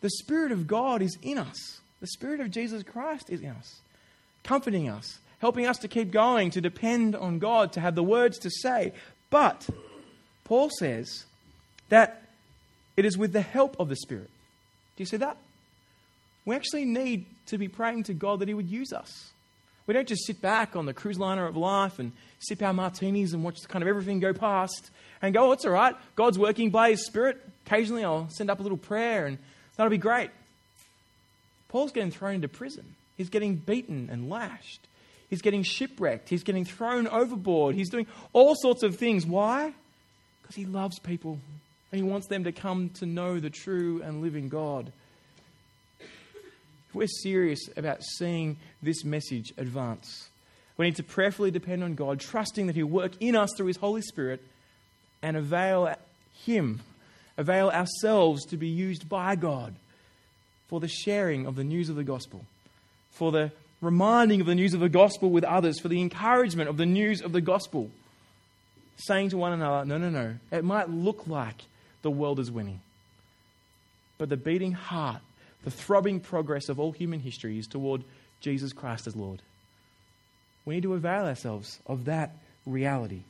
The 0.00 0.10
Spirit 0.10 0.52
of 0.52 0.66
God 0.66 1.02
is 1.02 1.18
in 1.22 1.38
us. 1.38 1.80
The 2.00 2.06
Spirit 2.06 2.40
of 2.40 2.50
Jesus 2.50 2.82
Christ 2.82 3.28
is 3.28 3.40
in 3.40 3.50
us, 3.50 3.80
comforting 4.44 4.88
us, 4.88 5.18
helping 5.40 5.66
us 5.66 5.78
to 5.78 5.88
keep 5.88 6.10
going, 6.10 6.50
to 6.50 6.60
depend 6.60 7.14
on 7.14 7.38
God, 7.38 7.72
to 7.72 7.80
have 7.80 7.94
the 7.94 8.02
words 8.02 8.38
to 8.38 8.50
say. 8.50 8.92
But 9.28 9.68
Paul 10.44 10.70
says 10.78 11.24
that 11.90 12.22
it 12.96 13.04
is 13.04 13.18
with 13.18 13.32
the 13.32 13.42
help 13.42 13.78
of 13.78 13.88
the 13.88 13.96
Spirit. 13.96 14.30
Do 14.96 15.02
you 15.02 15.06
see 15.06 15.18
that? 15.18 15.36
We 16.44 16.56
actually 16.56 16.84
need 16.84 17.26
to 17.46 17.58
be 17.58 17.68
praying 17.68 18.04
to 18.04 18.14
God 18.14 18.40
that 18.40 18.48
He 18.48 18.54
would 18.54 18.70
use 18.70 18.92
us. 18.92 19.30
We 19.90 19.94
don't 19.94 20.06
just 20.06 20.24
sit 20.24 20.40
back 20.40 20.76
on 20.76 20.86
the 20.86 20.94
cruise 20.94 21.18
liner 21.18 21.46
of 21.46 21.56
life 21.56 21.98
and 21.98 22.12
sip 22.38 22.62
our 22.62 22.72
martinis 22.72 23.32
and 23.32 23.42
watch 23.42 23.56
kind 23.66 23.82
of 23.82 23.88
everything 23.88 24.20
go 24.20 24.32
past 24.32 24.88
and 25.20 25.34
go, 25.34 25.48
oh, 25.48 25.52
it's 25.52 25.64
all 25.64 25.72
right. 25.72 25.96
God's 26.14 26.38
working 26.38 26.70
by 26.70 26.90
His 26.90 27.04
Spirit. 27.04 27.44
Occasionally 27.66 28.04
I'll 28.04 28.28
send 28.30 28.52
up 28.52 28.60
a 28.60 28.62
little 28.62 28.78
prayer 28.78 29.26
and 29.26 29.36
that'll 29.74 29.90
be 29.90 29.98
great. 29.98 30.30
Paul's 31.66 31.90
getting 31.90 32.12
thrown 32.12 32.36
into 32.36 32.46
prison. 32.46 32.84
He's 33.16 33.30
getting 33.30 33.56
beaten 33.56 34.10
and 34.12 34.30
lashed. 34.30 34.86
He's 35.28 35.42
getting 35.42 35.64
shipwrecked. 35.64 36.28
He's 36.28 36.44
getting 36.44 36.64
thrown 36.64 37.08
overboard. 37.08 37.74
He's 37.74 37.90
doing 37.90 38.06
all 38.32 38.54
sorts 38.54 38.84
of 38.84 38.94
things. 38.94 39.26
Why? 39.26 39.74
Because 40.40 40.54
he 40.54 40.66
loves 40.66 41.00
people 41.00 41.40
and 41.90 42.00
he 42.00 42.08
wants 42.08 42.28
them 42.28 42.44
to 42.44 42.52
come 42.52 42.90
to 43.00 43.06
know 43.06 43.40
the 43.40 43.50
true 43.50 44.02
and 44.04 44.22
living 44.22 44.50
God. 44.50 44.92
If 46.90 46.96
we're 46.96 47.06
serious 47.06 47.68
about 47.76 48.02
seeing 48.02 48.56
this 48.82 49.04
message 49.04 49.52
advance, 49.56 50.28
we 50.76 50.86
need 50.86 50.96
to 50.96 51.04
prayerfully 51.04 51.52
depend 51.52 51.84
on 51.84 51.94
God, 51.94 52.18
trusting 52.18 52.66
that 52.66 52.74
He'll 52.74 52.86
work 52.86 53.12
in 53.20 53.36
us 53.36 53.50
through 53.56 53.68
His 53.68 53.76
Holy 53.76 54.02
Spirit 54.02 54.42
and 55.22 55.36
avail 55.36 55.94
Him, 56.44 56.80
avail 57.36 57.68
ourselves 57.70 58.44
to 58.46 58.56
be 58.56 58.66
used 58.66 59.08
by 59.08 59.36
God 59.36 59.76
for 60.66 60.80
the 60.80 60.88
sharing 60.88 61.46
of 61.46 61.54
the 61.54 61.62
news 61.62 61.90
of 61.90 61.94
the 61.94 62.02
gospel, 62.02 62.44
for 63.12 63.30
the 63.30 63.52
reminding 63.80 64.40
of 64.40 64.48
the 64.48 64.56
news 64.56 64.74
of 64.74 64.80
the 64.80 64.88
gospel 64.88 65.30
with 65.30 65.44
others, 65.44 65.78
for 65.78 65.86
the 65.86 66.00
encouragement 66.00 66.68
of 66.68 66.76
the 66.76 66.86
news 66.86 67.22
of 67.22 67.30
the 67.30 67.40
gospel 67.40 67.88
saying 68.96 69.30
to 69.30 69.36
one 69.36 69.52
another, 69.52 69.84
no, 69.84 69.96
no, 69.96 70.10
no, 70.10 70.34
it 70.50 70.64
might 70.64 70.90
look 70.90 71.28
like 71.28 71.62
the 72.02 72.10
world 72.10 72.40
is 72.40 72.50
winning. 72.50 72.80
But 74.18 74.28
the 74.28 74.36
beating 74.36 74.72
heart, 74.72 75.22
the 75.64 75.70
throbbing 75.70 76.20
progress 76.20 76.68
of 76.68 76.80
all 76.80 76.92
human 76.92 77.20
history 77.20 77.58
is 77.58 77.66
toward 77.66 78.04
Jesus 78.40 78.72
Christ 78.72 79.06
as 79.06 79.14
Lord. 79.14 79.42
we 80.64 80.74
need 80.74 80.82
to 80.84 80.94
avail 80.94 81.26
ourselves 81.26 81.78
of 81.86 82.06
that 82.06 82.36
reality. 82.66 83.22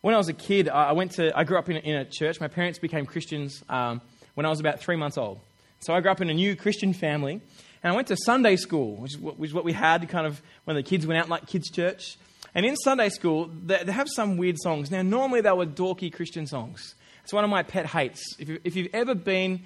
When 0.00 0.14
I 0.14 0.18
was 0.18 0.28
a 0.28 0.32
kid, 0.32 0.68
I 0.68 0.92
went 0.92 1.12
to. 1.12 1.36
I 1.36 1.44
grew 1.44 1.58
up 1.58 1.68
in 1.68 1.76
a, 1.76 1.80
in 1.80 1.96
a 1.96 2.04
church. 2.06 2.40
My 2.40 2.48
parents 2.48 2.78
became 2.78 3.04
Christians 3.04 3.62
um, 3.68 4.00
when 4.34 4.46
I 4.46 4.48
was 4.48 4.58
about 4.58 4.80
three 4.80 4.96
months 4.96 5.18
old. 5.18 5.40
So 5.80 5.92
I 5.92 6.00
grew 6.00 6.10
up 6.10 6.22
in 6.22 6.30
a 6.30 6.34
new 6.34 6.56
Christian 6.56 6.94
family, 6.94 7.40
and 7.82 7.92
I 7.92 7.94
went 7.94 8.08
to 8.08 8.16
Sunday 8.24 8.56
school, 8.56 8.96
which 8.96 9.14
is 9.14 9.18
what, 9.18 9.38
which 9.38 9.50
is 9.50 9.54
what 9.54 9.64
we 9.64 9.74
had 9.74 10.08
kind 10.08 10.26
of 10.26 10.40
when 10.64 10.76
the 10.76 10.82
kids 10.82 11.06
went 11.06 11.20
out 11.20 11.28
like 11.28 11.46
kids' 11.46 11.70
church. 11.70 12.16
And 12.54 12.64
in 12.64 12.76
Sunday 12.76 13.10
school, 13.10 13.50
they, 13.64 13.84
they 13.84 13.92
have 13.92 14.08
some 14.08 14.38
weird 14.38 14.56
songs. 14.58 14.90
Now, 14.90 15.02
normally 15.02 15.42
they 15.42 15.52
were 15.52 15.66
dorky 15.66 16.12
Christian 16.12 16.46
songs. 16.46 16.94
It's 17.22 17.32
one 17.32 17.44
of 17.44 17.50
my 17.50 17.62
pet 17.62 17.86
hates. 17.86 18.22
If, 18.38 18.48
you, 18.48 18.58
if 18.64 18.76
you've 18.76 18.92
ever 18.94 19.14
been, 19.14 19.60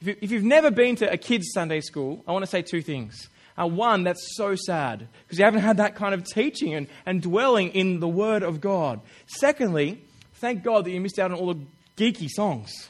if, 0.00 0.30
you, 0.30 0.38
have 0.38 0.46
never 0.46 0.70
been 0.70 0.96
to 0.96 1.10
a 1.12 1.16
kids' 1.16 1.50
Sunday 1.52 1.80
school, 1.80 2.24
I 2.26 2.32
want 2.32 2.42
to 2.42 2.50
say 2.50 2.62
two 2.62 2.80
things. 2.80 3.28
Uh, 3.60 3.66
one, 3.66 4.04
that's 4.04 4.36
so 4.36 4.54
sad 4.54 5.08
because 5.22 5.38
you 5.38 5.44
haven't 5.44 5.60
had 5.60 5.76
that 5.76 5.94
kind 5.94 6.14
of 6.14 6.24
teaching 6.24 6.74
and, 6.74 6.86
and 7.04 7.20
dwelling 7.20 7.68
in 7.70 8.00
the 8.00 8.08
Word 8.08 8.42
of 8.42 8.60
God. 8.60 9.00
Secondly, 9.26 10.02
thank 10.34 10.62
God 10.62 10.86
that 10.86 10.90
you 10.90 11.00
missed 11.00 11.18
out 11.18 11.32
on 11.32 11.38
all 11.38 11.52
the 11.52 11.66
geeky 11.96 12.28
songs 12.28 12.88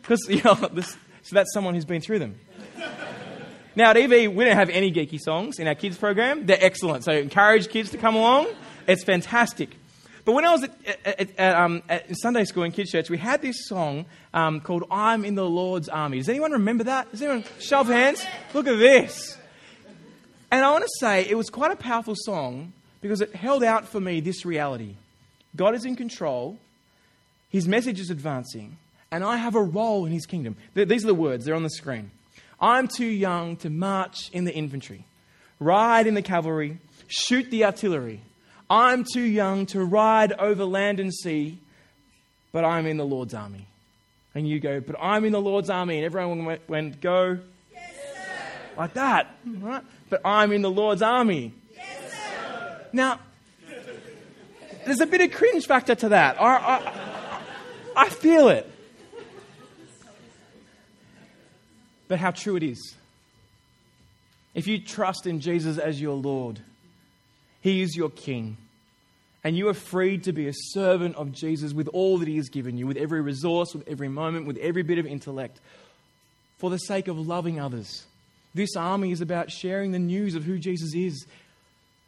because 0.00 0.20
you 0.28 0.42
know 0.42 0.54
this, 0.54 0.96
so 1.22 1.34
that's 1.34 1.52
someone 1.52 1.74
who's 1.74 1.84
been 1.84 2.00
through 2.00 2.18
them. 2.18 2.40
Now 3.76 3.90
at 3.90 3.96
EV, 3.96 4.34
we 4.34 4.44
don't 4.44 4.56
have 4.56 4.68
any 4.68 4.92
geeky 4.92 5.18
songs 5.18 5.58
in 5.58 5.68
our 5.68 5.74
kids 5.74 5.96
program. 5.96 6.46
They're 6.46 6.58
excellent, 6.60 7.04
so 7.04 7.12
encourage 7.12 7.68
kids 7.68 7.90
to 7.90 7.98
come 7.98 8.16
along. 8.16 8.48
It's 8.86 9.04
fantastic. 9.04 9.70
But 10.24 10.32
when 10.32 10.44
I 10.44 10.52
was 10.52 10.62
at, 10.62 10.72
at, 11.04 11.38
at, 11.38 11.56
um, 11.56 11.82
at, 11.88 12.16
Sunday 12.16 12.44
school 12.44 12.62
in 12.62 12.72
kids' 12.72 12.92
church, 12.92 13.10
we 13.10 13.18
had 13.18 13.42
this 13.42 13.66
song 13.66 14.06
um, 14.32 14.60
called 14.60 14.84
"I'm 14.90 15.24
in 15.24 15.34
the 15.34 15.44
Lord's 15.44 15.88
Army." 15.88 16.18
Does 16.18 16.28
anyone 16.28 16.52
remember 16.52 16.84
that? 16.84 17.10
Does 17.10 17.22
anyone 17.22 17.44
show 17.58 17.80
of 17.80 17.88
hands? 17.88 18.24
Look 18.54 18.66
at 18.66 18.78
this. 18.78 19.36
And 20.50 20.64
I 20.64 20.70
want 20.70 20.84
to 20.84 20.90
say 21.00 21.26
it 21.28 21.34
was 21.34 21.50
quite 21.50 21.72
a 21.72 21.76
powerful 21.76 22.14
song 22.14 22.72
because 23.00 23.20
it 23.20 23.34
held 23.34 23.64
out 23.64 23.88
for 23.88 24.00
me 24.00 24.20
this 24.20 24.44
reality 24.44 24.96
God 25.56 25.74
is 25.74 25.84
in 25.84 25.96
control, 25.96 26.58
His 27.48 27.66
message 27.66 27.98
is 27.98 28.10
advancing, 28.10 28.78
and 29.10 29.24
I 29.24 29.36
have 29.36 29.54
a 29.54 29.62
role 29.62 30.06
in 30.06 30.12
His 30.12 30.26
kingdom. 30.26 30.56
These 30.74 31.04
are 31.04 31.08
the 31.08 31.14
words, 31.14 31.44
they're 31.44 31.54
on 31.54 31.62
the 31.62 31.70
screen. 31.70 32.10
I'm 32.60 32.86
too 32.86 33.06
young 33.06 33.56
to 33.56 33.70
march 33.70 34.30
in 34.32 34.44
the 34.44 34.54
infantry, 34.54 35.04
ride 35.58 36.06
in 36.06 36.14
the 36.14 36.22
cavalry, 36.22 36.78
shoot 37.08 37.50
the 37.50 37.64
artillery. 37.64 38.22
I'm 38.72 39.04
too 39.04 39.20
young 39.20 39.66
to 39.66 39.84
ride 39.84 40.32
over 40.32 40.64
land 40.64 40.98
and 40.98 41.12
sea, 41.12 41.58
but 42.52 42.64
I'm 42.64 42.86
in 42.86 42.96
the 42.96 43.04
Lord's 43.04 43.34
army. 43.34 43.66
And 44.34 44.48
you 44.48 44.60
go, 44.60 44.80
but 44.80 44.96
I'm 44.98 45.26
in 45.26 45.32
the 45.32 45.42
Lord's 45.42 45.68
army. 45.68 45.96
And 45.96 46.06
everyone 46.06 46.46
went, 46.46 46.66
went 46.70 46.98
go, 47.02 47.38
yes, 47.70 47.92
like 48.74 48.94
that, 48.94 49.36
right? 49.44 49.84
but 50.08 50.22
I'm 50.24 50.52
in 50.52 50.62
the 50.62 50.70
Lord's 50.70 51.02
army. 51.02 51.52
Yes, 51.76 52.14
now, 52.94 53.20
there's 54.86 55.02
a 55.02 55.06
bit 55.06 55.20
of 55.20 55.32
cringe 55.32 55.66
factor 55.66 55.94
to 55.94 56.08
that. 56.08 56.40
I, 56.40 56.56
I, 56.56 57.40
I 57.94 58.08
feel 58.08 58.48
it. 58.48 58.70
But 62.08 62.18
how 62.18 62.30
true 62.30 62.56
it 62.56 62.62
is. 62.62 62.94
If 64.54 64.66
you 64.66 64.78
trust 64.78 65.26
in 65.26 65.40
Jesus 65.40 65.76
as 65.76 66.00
your 66.00 66.16
Lord, 66.16 66.62
He 67.62 67.80
is 67.80 67.96
your 67.96 68.10
King. 68.10 68.58
And 69.44 69.56
you 69.56 69.68
are 69.68 69.74
free 69.74 70.18
to 70.18 70.32
be 70.32 70.46
a 70.46 70.52
servant 70.52 71.16
of 71.16 71.32
Jesus 71.32 71.72
with 71.72 71.88
all 71.88 72.18
that 72.18 72.28
He 72.28 72.36
has 72.36 72.50
given 72.50 72.76
you, 72.76 72.86
with 72.86 72.96
every 72.96 73.22
resource, 73.22 73.74
with 73.74 73.88
every 73.88 74.08
moment, 74.08 74.46
with 74.46 74.58
every 74.58 74.82
bit 74.82 74.98
of 74.98 75.06
intellect, 75.06 75.58
for 76.58 76.68
the 76.68 76.78
sake 76.78 77.08
of 77.08 77.18
loving 77.18 77.58
others 77.58 78.04
this 78.54 78.76
army 78.76 79.12
is 79.12 79.20
about 79.20 79.50
sharing 79.50 79.92
the 79.92 79.98
news 79.98 80.34
of 80.34 80.44
who 80.44 80.58
Jesus 80.58 80.94
is. 80.94 81.26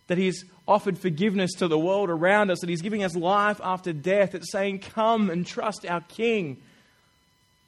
That 0.09 0.19
he 0.19 0.27
has 0.27 0.45
offered 0.69 0.99
forgiveness 0.99 1.53
to 1.55 1.69
the 1.69 1.79
world 1.79 2.11
around 2.11 2.51
us, 2.51 2.61
that 2.61 2.69
he's 2.69 2.83
giving 2.83 3.03
us 3.03 3.17
life 3.17 3.61
after 3.65 3.93
death. 3.93 4.35
It's 4.35 4.53
saying, 4.53 4.81
Come 4.81 5.31
and 5.31 5.47
trust 5.47 5.87
our 5.87 6.03
King. 6.03 6.59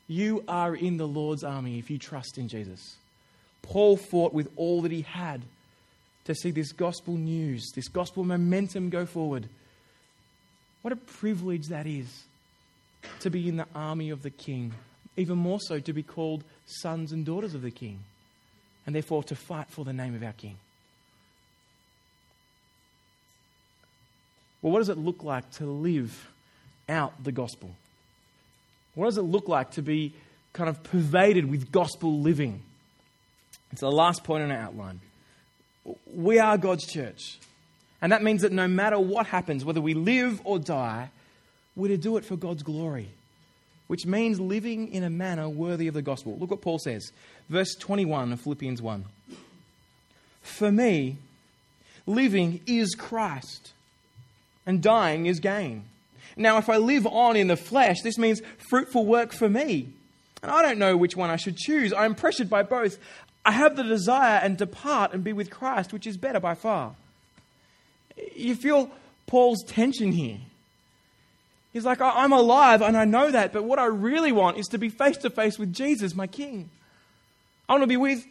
You 0.07 0.44
are 0.46 0.75
in 0.75 0.99
the 0.99 1.09
Lord's 1.09 1.42
army 1.42 1.79
if 1.79 1.90
you 1.90 1.99
trust 1.99 2.37
in 2.37 2.49
Jesus. 2.49 2.96
Paul 3.62 3.96
fought 3.96 4.35
with 4.35 4.51
all 4.57 4.83
that 4.83 4.92
he 4.92 5.03
had 5.03 5.42
to 6.27 6.35
see 6.35 6.51
this 6.51 6.73
gospel 6.73 7.15
news, 7.15 7.71
this 7.75 7.89
gospel 7.89 8.25
momentum 8.25 8.91
go 8.91 9.07
forward. 9.07 9.49
What 10.83 10.93
a 10.93 10.97
privilege 10.97 11.69
that 11.69 11.87
is 11.87 12.25
to 13.21 13.31
be 13.31 13.49
in 13.49 13.57
the 13.57 13.67
army 13.75 14.11
of 14.11 14.23
the 14.23 14.31
King, 14.31 14.73
even 15.17 15.39
more 15.39 15.61
so 15.61 15.79
to 15.79 15.93
be 15.93 16.03
called 16.03 16.45
sons 16.67 17.12
and 17.12 17.25
daughters 17.25 17.55
of 17.55 17.62
the 17.62 17.71
King 17.71 18.01
and 18.85 18.95
therefore 18.95 19.23
to 19.25 19.37
fight 19.37 19.69
for 19.71 19.85
the 19.85 19.93
name 19.93 20.15
of 20.15 20.23
our 20.23 20.33
King. 20.33 20.57
Well, 24.62 24.73
what 24.73 24.81
does 24.81 24.89
it 24.89 24.99
look 24.99 25.23
like 25.23 25.49
to 25.53 25.65
live 25.67 26.29
out 26.89 27.23
the 27.23 27.33
gospel? 27.33 27.71
What 28.95 29.07
does 29.07 29.19
it 29.19 29.23
look 29.23 29.49
like 29.49 29.73
to 29.73 29.83
be 29.83 30.12
kind 30.53 30.69
of 30.69 30.83
pervaded 30.83 31.49
with 31.49 31.71
gospel 31.71 32.21
living? 32.21 32.62
It's 33.71 33.83
the 33.83 33.91
last 33.93 34.25
point 34.25 34.43
in 34.43 34.51
our 34.51 34.59
outline. 34.59 35.01
We 36.07 36.38
are 36.38 36.59
God's 36.59 36.87
church. 36.87 37.38
And 38.03 38.12
that 38.12 38.22
means 38.22 38.42
that 38.42 38.53
no 38.53 38.68
matter 38.68 38.99
what 38.99 39.27
happens, 39.27 39.64
whether 39.64 39.81
we 39.81 39.94
live 39.94 40.40
or 40.44 40.59
die, 40.59 41.11
we're 41.75 41.88
to 41.88 41.96
do 41.96 42.16
it 42.16 42.25
for 42.25 42.37
God's 42.37 42.62
glory 42.62 43.11
which 43.87 44.07
means 44.07 44.40
living 44.40 44.92
in 44.92 45.05
a 45.05 45.11
manner 45.11 45.49
worthy 45.49 45.88
of 45.88 45.94
the 45.94 46.03
gospel. 46.03 46.37
Look 46.38 46.51
what 46.51 46.61
Paul 46.61 46.79
says, 46.79 47.12
verse 47.49 47.75
21 47.75 48.33
of 48.33 48.40
Philippians 48.40 48.83
1. 48.83 49.05
For 50.42 50.72
me, 50.72 51.18
living 52.07 52.61
is 52.66 52.94
Christ, 52.94 53.72
and 54.64 54.83
dying 54.83 55.27
is 55.27 55.40
gain. 55.40 55.85
Now, 56.37 56.59
if 56.59 56.68
I 56.68 56.77
live 56.77 57.07
on 57.07 57.37
in 57.37 57.46
the 57.46 57.57
flesh, 57.57 58.03
this 58.03 58.18
means 58.18 58.42
fruitful 58.68 59.07
work 59.07 59.33
for 59.33 59.49
me. 59.49 59.88
And 60.42 60.51
I 60.51 60.62
don't 60.62 60.79
know 60.79 60.96
which 60.96 61.16
one 61.16 61.31
I 61.31 61.37
should 61.37 61.57
choose. 61.57 61.92
I 61.92 62.05
am 62.05 62.14
pressured 62.14 62.51
by 62.51 62.62
both. 62.62 62.99
I 63.47 63.53
have 63.53 63.77
the 63.77 63.85
desire 63.85 64.41
and 64.43 64.59
depart 64.59 65.15
and 65.15 65.23
be 65.23 65.33
with 65.33 65.51
Christ, 65.51 65.93
which 65.93 66.05
is 66.05 66.17
better 66.17 66.41
by 66.41 66.57
far. 66.57 66.97
You 68.35 68.57
feel 68.57 68.91
Paul's 69.29 69.63
tension 69.63 70.11
here. 70.11 70.39
He's 71.73 71.85
like, 71.85 72.01
I'm 72.01 72.33
alive 72.33 72.83
and 72.83 72.97
I 72.97 73.05
know 73.05 73.31
that, 73.31 73.53
but 73.53 73.63
what 73.63 73.79
I 73.79 73.85
really 73.85 74.33
want 74.33 74.59
is 74.59 74.67
to 74.69 74.79
be 74.79 74.89
face 74.89 75.17
to 75.19 75.31
face 75.31 75.61
with 75.61 75.73
Jesus, 75.73 76.17
my 76.17 76.27
King. 76.27 76.71
I 77.69 77.75
want 77.75 77.85
to 77.85 77.87
be 77.87 77.97
with 77.97 78.27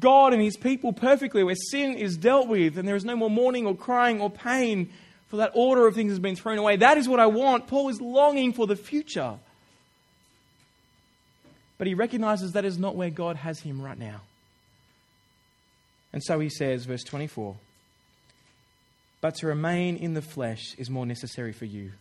God 0.00 0.32
and 0.32 0.40
His 0.40 0.56
people 0.56 0.94
perfectly, 0.94 1.44
where 1.44 1.54
sin 1.54 1.94
is 1.94 2.16
dealt 2.16 2.48
with 2.48 2.78
and 2.78 2.88
there 2.88 2.96
is 2.96 3.04
no 3.04 3.16
more 3.16 3.28
mourning 3.28 3.66
or 3.66 3.76
crying 3.76 4.18
or 4.18 4.30
pain, 4.30 4.88
for 5.28 5.36
that 5.36 5.52
order 5.54 5.86
of 5.86 5.94
things 5.94 6.10
has 6.10 6.20
been 6.20 6.36
thrown 6.36 6.56
away. 6.56 6.76
That 6.76 6.96
is 6.96 7.06
what 7.06 7.20
I 7.20 7.26
want. 7.26 7.66
Paul 7.66 7.90
is 7.90 8.00
longing 8.00 8.54
for 8.54 8.66
the 8.66 8.76
future. 8.76 9.34
But 11.76 11.86
he 11.86 11.92
recognizes 11.92 12.52
that 12.52 12.64
is 12.64 12.78
not 12.78 12.96
where 12.96 13.10
God 13.10 13.36
has 13.36 13.60
him 13.60 13.82
right 13.82 13.98
now. 13.98 14.22
And 16.12 16.22
so 16.22 16.40
he 16.40 16.48
says, 16.48 16.84
verse 16.84 17.04
24, 17.04 17.56
But 19.20 19.36
to 19.36 19.46
remain 19.46 19.96
in 19.96 20.14
the 20.14 20.22
flesh 20.22 20.74
is 20.78 20.88
more 20.88 21.06
necessary 21.06 21.52
for 21.52 21.66
you. 21.66 21.92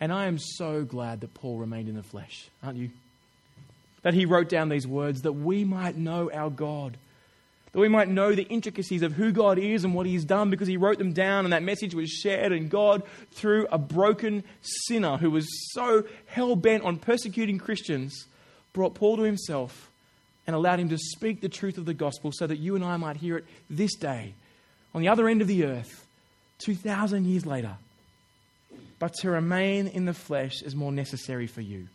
And 0.00 0.12
I 0.12 0.26
am 0.26 0.38
so 0.38 0.84
glad 0.84 1.20
that 1.22 1.34
Paul 1.34 1.58
remained 1.58 1.88
in 1.88 1.96
the 1.96 2.02
flesh, 2.02 2.48
aren't 2.62 2.78
you? 2.78 2.90
That 4.02 4.14
he 4.14 4.26
wrote 4.26 4.48
down 4.48 4.68
these 4.68 4.86
words 4.86 5.22
that 5.22 5.32
we 5.32 5.64
might 5.64 5.96
know 5.96 6.30
our 6.32 6.50
God, 6.50 6.96
that 7.72 7.80
we 7.80 7.88
might 7.88 8.08
know 8.08 8.34
the 8.34 8.44
intricacies 8.44 9.02
of 9.02 9.14
who 9.14 9.32
God 9.32 9.58
is 9.58 9.84
and 9.84 9.94
what 9.94 10.06
he's 10.06 10.24
done 10.24 10.50
because 10.50 10.68
he 10.68 10.76
wrote 10.76 10.98
them 10.98 11.12
down 11.12 11.44
and 11.44 11.52
that 11.52 11.62
message 11.62 11.94
was 11.94 12.10
shared. 12.10 12.52
And 12.52 12.70
God, 12.70 13.02
through 13.32 13.66
a 13.72 13.78
broken 13.78 14.44
sinner 14.60 15.16
who 15.16 15.30
was 15.30 15.46
so 15.72 16.04
hell 16.26 16.56
bent 16.56 16.84
on 16.84 16.98
persecuting 16.98 17.58
Christians, 17.58 18.26
brought 18.72 18.94
Paul 18.94 19.16
to 19.16 19.22
himself 19.22 19.90
and 20.46 20.54
allowed 20.54 20.80
him 20.80 20.88
to 20.90 20.98
speak 20.98 21.40
the 21.40 21.48
truth 21.48 21.78
of 21.78 21.84
the 21.84 21.94
gospel 21.94 22.32
so 22.32 22.46
that 22.46 22.58
you 22.58 22.74
and 22.74 22.84
I 22.84 22.96
might 22.96 23.16
hear 23.16 23.38
it 23.38 23.44
this 23.68 23.94
day 23.94 24.34
on 24.94 25.02
the 25.02 25.08
other 25.08 25.28
end 25.28 25.42
of 25.42 25.48
the 25.48 25.64
earth, 25.64 26.06
2,000 26.58 27.26
years 27.26 27.44
later 27.44 27.76
but 28.98 29.14
to 29.14 29.30
remain 29.30 29.86
in 29.88 30.04
the 30.04 30.14
flesh 30.14 30.62
is 30.62 30.74
more 30.74 30.92
necessary 30.92 31.46
for 31.46 31.60
you. 31.60 31.88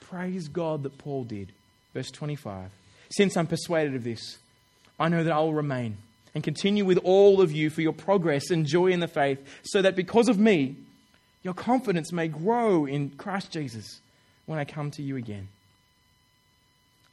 Praise 0.00 0.48
God 0.48 0.82
that 0.82 0.98
Paul 0.98 1.24
did. 1.24 1.52
Verse 1.94 2.10
25. 2.10 2.70
Since 3.10 3.36
I'm 3.36 3.46
persuaded 3.46 3.94
of 3.94 4.04
this, 4.04 4.38
I 4.98 5.08
know 5.08 5.24
that 5.24 5.32
I 5.32 5.38
will 5.40 5.54
remain 5.54 5.98
and 6.34 6.44
continue 6.44 6.84
with 6.84 6.98
all 6.98 7.40
of 7.40 7.52
you 7.52 7.70
for 7.70 7.82
your 7.82 7.92
progress 7.92 8.50
and 8.50 8.64
joy 8.64 8.88
in 8.88 9.00
the 9.00 9.08
faith, 9.08 9.40
so 9.64 9.82
that 9.82 9.96
because 9.96 10.28
of 10.28 10.38
me, 10.38 10.76
your 11.42 11.54
confidence 11.54 12.12
may 12.12 12.28
grow 12.28 12.86
in 12.86 13.10
Christ 13.10 13.50
Jesus 13.50 14.00
when 14.46 14.58
I 14.58 14.64
come 14.64 14.90
to 14.92 15.02
you 15.02 15.16
again. 15.16 15.48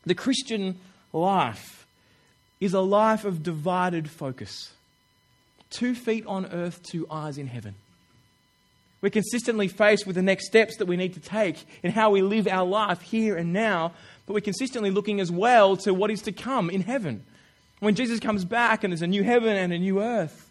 The 0.07 0.15
Christian 0.15 0.79
life 1.11 1.85
is 2.61 2.73
a 2.73 2.79
life 2.79 3.25
of 3.25 3.43
divided 3.43 4.09
focus 4.09 4.71
two 5.69 5.93
feet 5.93 6.25
on 6.25 6.45
earth, 6.45 6.81
two 6.81 7.05
eyes 7.11 7.37
in 7.37 7.45
heaven. 7.45 7.75
We're 9.01 9.09
consistently 9.09 9.67
faced 9.67 10.07
with 10.07 10.15
the 10.15 10.21
next 10.21 10.47
steps 10.47 10.77
that 10.77 10.85
we 10.85 10.95
need 10.95 11.15
to 11.15 11.19
take 11.19 11.65
in 11.83 11.91
how 11.91 12.09
we 12.09 12.21
live 12.21 12.47
our 12.47 12.65
life 12.65 13.01
here 13.01 13.35
and 13.35 13.51
now, 13.51 13.91
but 14.25 14.33
we're 14.33 14.39
consistently 14.39 14.91
looking 14.91 15.19
as 15.19 15.29
well 15.29 15.75
to 15.77 15.93
what 15.93 16.09
is 16.09 16.21
to 16.21 16.31
come 16.31 16.69
in 16.69 16.81
heaven. 16.81 17.25
When 17.79 17.95
Jesus 17.95 18.21
comes 18.21 18.45
back 18.45 18.85
and 18.85 18.93
there's 18.93 19.01
a 19.01 19.07
new 19.07 19.23
heaven 19.23 19.57
and 19.57 19.73
a 19.73 19.77
new 19.77 20.01
earth. 20.01 20.49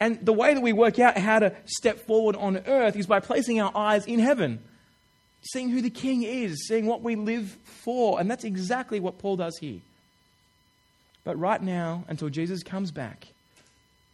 And 0.00 0.18
the 0.24 0.34
way 0.34 0.52
that 0.52 0.62
we 0.62 0.74
work 0.74 0.98
out 0.98 1.16
how 1.16 1.38
to 1.38 1.54
step 1.64 2.06
forward 2.06 2.36
on 2.36 2.58
earth 2.66 2.94
is 2.94 3.06
by 3.06 3.20
placing 3.20 3.58
our 3.58 3.72
eyes 3.74 4.04
in 4.04 4.18
heaven, 4.18 4.60
seeing 5.42 5.70
who 5.70 5.82
the 5.82 5.90
King 5.90 6.22
is, 6.22 6.66
seeing 6.66 6.86
what 6.86 7.02
we 7.02 7.16
live 7.16 7.56
for. 7.64 8.20
And 8.20 8.30
that's 8.30 8.44
exactly 8.44 9.00
what 9.00 9.18
Paul 9.18 9.36
does 9.36 9.58
here. 9.58 9.80
But 11.24 11.38
right 11.38 11.62
now, 11.62 12.04
until 12.08 12.28
Jesus 12.28 12.62
comes 12.62 12.90
back, 12.90 13.28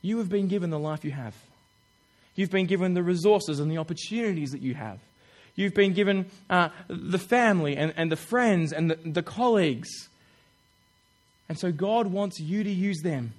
you 0.03 0.19
have 0.19 0.29
been 0.29 0.49
given 0.49 0.71
the 0.71 0.79
life 0.79 1.05
you 1.05 1.11
have. 1.11 1.35
You've 2.35 2.51
been 2.51 2.67
given 2.67 2.95
the 2.95 3.03
resources 3.03 3.61
and 3.61 3.71
the 3.71 3.79
opportunities 3.79 4.53
that 4.53 4.63
you 4.63 4.75
have. 4.75 5.01
You've 5.57 5.75
been 5.75 5.93
given 5.93 6.27
uh, 6.49 6.69
the 6.87 7.19
family 7.19 7.77
and, 7.77 7.93
and 7.97 8.13
the 8.13 8.17
friends 8.17 8.73
and 8.73 8.91
the, 8.91 8.95
the 9.05 9.25
colleagues. 9.25 9.89
And 11.49 11.59
so 11.59 11.73
God 11.73 12.07
wants 12.07 12.39
you 12.39 12.63
to 12.63 12.71
use 12.71 13.01
them 13.01 13.33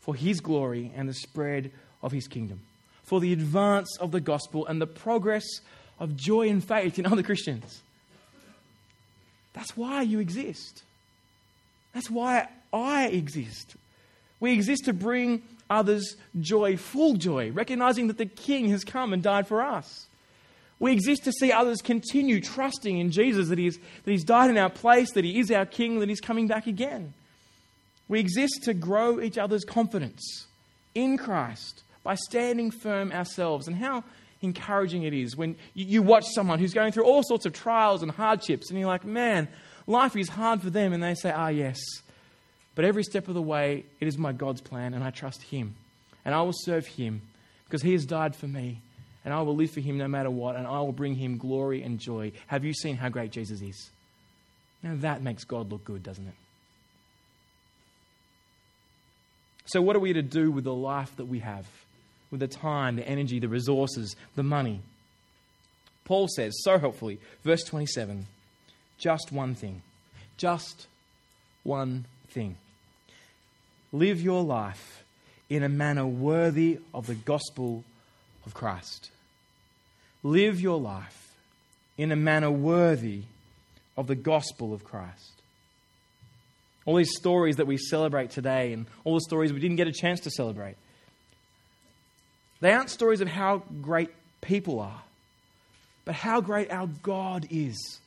for 0.00 0.14
His 0.14 0.40
glory 0.40 0.90
and 0.96 1.08
the 1.08 1.14
spread 1.14 1.70
of 2.02 2.10
His 2.10 2.26
kingdom, 2.26 2.62
for 3.04 3.20
the 3.20 3.32
advance 3.32 3.96
of 3.98 4.10
the 4.10 4.20
gospel 4.20 4.66
and 4.66 4.80
the 4.80 4.86
progress 4.88 5.44
of 5.98 6.16
joy 6.16 6.48
and 6.48 6.62
faith 6.62 6.98
in 6.98 7.06
other 7.06 7.22
Christians. 7.22 7.82
That's 9.52 9.76
why 9.76 10.02
you 10.02 10.20
exist. 10.20 10.82
That's 11.94 12.10
why 12.10 12.48
I 12.72 13.06
exist. 13.08 13.76
We 14.38 14.52
exist 14.52 14.84
to 14.84 14.92
bring 14.92 15.42
others 15.70 16.16
joy, 16.40 16.76
full 16.76 17.14
joy, 17.14 17.50
recognizing 17.50 18.08
that 18.08 18.18
the 18.18 18.26
King 18.26 18.68
has 18.68 18.84
come 18.84 19.12
and 19.12 19.22
died 19.22 19.48
for 19.48 19.62
us. 19.62 20.06
We 20.78 20.92
exist 20.92 21.24
to 21.24 21.32
see 21.32 21.52
others 21.52 21.80
continue 21.80 22.40
trusting 22.40 22.98
in 22.98 23.10
Jesus, 23.10 23.48
that, 23.48 23.58
he's, 23.58 23.78
that 23.78 24.10
He's 24.10 24.24
died 24.24 24.50
in 24.50 24.58
our 24.58 24.68
place, 24.68 25.12
that 25.12 25.24
He 25.24 25.38
is 25.38 25.50
our 25.50 25.64
King, 25.64 26.00
that 26.00 26.08
He's 26.08 26.20
coming 26.20 26.48
back 26.48 26.66
again. 26.66 27.14
We 28.08 28.20
exist 28.20 28.64
to 28.64 28.74
grow 28.74 29.20
each 29.20 29.38
other's 29.38 29.64
confidence 29.64 30.46
in 30.94 31.16
Christ 31.16 31.82
by 32.02 32.14
standing 32.14 32.70
firm 32.70 33.10
ourselves. 33.10 33.66
And 33.66 33.76
how 33.76 34.04
encouraging 34.46 35.02
it 35.02 35.12
is 35.12 35.36
when 35.36 35.56
you 35.74 36.02
watch 36.02 36.24
someone 36.34 36.58
who's 36.58 36.72
going 36.72 36.92
through 36.92 37.04
all 37.04 37.22
sorts 37.22 37.44
of 37.44 37.52
trials 37.52 38.02
and 38.02 38.10
hardships, 38.10 38.70
and 38.70 38.78
you're 38.78 38.88
like, 38.88 39.04
man, 39.04 39.48
life 39.86 40.16
is 40.16 40.28
hard 40.28 40.62
for 40.62 40.70
them, 40.70 40.92
and 40.92 41.02
they 41.02 41.14
say, 41.14 41.30
ah, 41.30 41.48
yes. 41.48 41.78
But 42.74 42.84
every 42.84 43.04
step 43.04 43.28
of 43.28 43.34
the 43.34 43.42
way, 43.42 43.84
it 44.00 44.08
is 44.08 44.16
my 44.16 44.32
God's 44.32 44.60
plan, 44.62 44.94
and 44.94 45.04
I 45.04 45.10
trust 45.10 45.42
Him. 45.42 45.74
And 46.24 46.34
I 46.34 46.42
will 46.42 46.54
serve 46.54 46.86
Him 46.86 47.22
because 47.64 47.82
He 47.82 47.92
has 47.92 48.06
died 48.06 48.34
for 48.34 48.46
me 48.46 48.80
and 49.26 49.34
I 49.34 49.42
will 49.42 49.56
live 49.56 49.72
for 49.72 49.80
him 49.80 49.98
no 49.98 50.06
matter 50.06 50.30
what, 50.30 50.54
and 50.54 50.68
I 50.68 50.78
will 50.80 50.92
bring 50.92 51.16
him 51.16 51.36
glory 51.36 51.82
and 51.82 51.98
joy. 51.98 52.30
Have 52.46 52.64
you 52.64 52.72
seen 52.72 52.96
how 52.96 53.08
great 53.08 53.32
Jesus 53.32 53.60
is? 53.60 53.90
Now 54.84 54.94
that 55.00 55.20
makes 55.20 55.42
God 55.42 55.72
look 55.72 55.84
good, 55.84 56.04
doesn't 56.04 56.28
it? 56.28 56.34
So, 59.64 59.82
what 59.82 59.96
are 59.96 59.98
we 59.98 60.12
to 60.12 60.22
do 60.22 60.52
with 60.52 60.62
the 60.62 60.72
life 60.72 61.16
that 61.16 61.24
we 61.24 61.40
have? 61.40 61.66
With 62.30 62.40
the 62.40 62.48
time, 62.48 62.96
the 62.96 63.08
energy, 63.08 63.38
the 63.38 63.48
resources, 63.48 64.16
the 64.34 64.42
money? 64.42 64.80
Paul 66.04 66.28
says 66.28 66.54
so 66.62 66.78
helpfully, 66.78 67.18
verse 67.44 67.64
27 67.64 68.26
just 68.98 69.30
one 69.30 69.54
thing. 69.54 69.82
Just 70.38 70.86
one 71.62 72.06
thing. 72.30 72.56
Live 73.92 74.22
your 74.22 74.42
life 74.42 75.04
in 75.50 75.62
a 75.62 75.68
manner 75.68 76.06
worthy 76.06 76.78
of 76.94 77.06
the 77.06 77.14
gospel 77.14 77.84
of 78.46 78.54
Christ 78.54 79.10
live 80.26 80.60
your 80.60 80.80
life 80.80 81.34
in 81.96 82.12
a 82.12 82.16
manner 82.16 82.50
worthy 82.50 83.22
of 83.96 84.06
the 84.06 84.14
gospel 84.14 84.74
of 84.74 84.84
Christ. 84.84 85.32
All 86.84 86.96
these 86.96 87.16
stories 87.16 87.56
that 87.56 87.66
we 87.66 87.78
celebrate 87.78 88.30
today 88.30 88.72
and 88.72 88.86
all 89.04 89.14
the 89.14 89.20
stories 89.20 89.52
we 89.52 89.60
didn't 89.60 89.76
get 89.76 89.88
a 89.88 89.92
chance 89.92 90.20
to 90.20 90.30
celebrate, 90.30 90.76
they 92.60 92.72
aren't 92.72 92.90
stories 92.90 93.20
of 93.20 93.28
how 93.28 93.62
great 93.82 94.10
people 94.40 94.80
are, 94.80 95.02
but 96.04 96.14
how 96.14 96.40
great 96.40 96.70
our 96.70 96.86
God 97.02 97.46
is. 97.50 97.98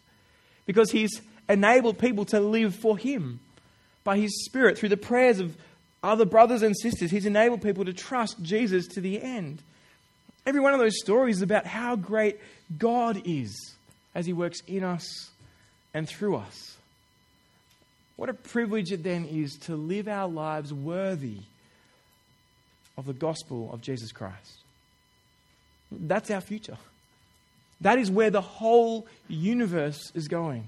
Because 0.65 0.91
He's 0.91 1.21
enabled 1.47 1.97
people 1.97 2.25
to 2.25 2.39
live 2.39 2.75
for 2.75 2.97
Him 2.97 3.39
by 4.03 4.17
His 4.17 4.45
Spirit 4.45 4.77
through 4.77 4.89
the 4.89 4.97
prayers 4.97 5.39
of 5.39 5.55
other 6.03 6.25
brothers 6.25 6.61
and 6.61 6.75
sisters. 6.77 7.11
He's 7.11 7.25
enabled 7.25 7.61
people 7.61 7.85
to 7.85 7.93
trust 7.93 8.41
Jesus 8.41 8.87
to 8.89 9.01
the 9.01 9.21
end. 9.21 9.61
Every 10.45 10.61
one 10.61 10.73
of 10.73 10.79
those 10.79 10.99
stories 10.99 11.37
is 11.37 11.41
about 11.41 11.65
how 11.65 11.95
great 11.95 12.39
God 12.77 13.21
is 13.25 13.75
as 14.15 14.25
He 14.25 14.33
works 14.33 14.61
in 14.67 14.83
us 14.83 15.29
and 15.93 16.07
through 16.07 16.37
us. 16.37 16.77
What 18.15 18.29
a 18.29 18.33
privilege 18.33 18.91
it 18.91 19.03
then 19.03 19.25
is 19.25 19.55
to 19.59 19.75
live 19.75 20.07
our 20.07 20.27
lives 20.27 20.73
worthy 20.73 21.37
of 22.99 23.05
the 23.05 23.13
gospel 23.13 23.69
of 23.71 23.81
Jesus 23.81 24.11
Christ. 24.11 24.57
That's 25.89 26.29
our 26.29 26.41
future. 26.41 26.77
That 27.81 27.97
is 27.97 28.11
where 28.11 28.29
the 28.29 28.41
whole 28.41 29.07
universe 29.29 30.11
is 30.13 30.27
going. 30.27 30.67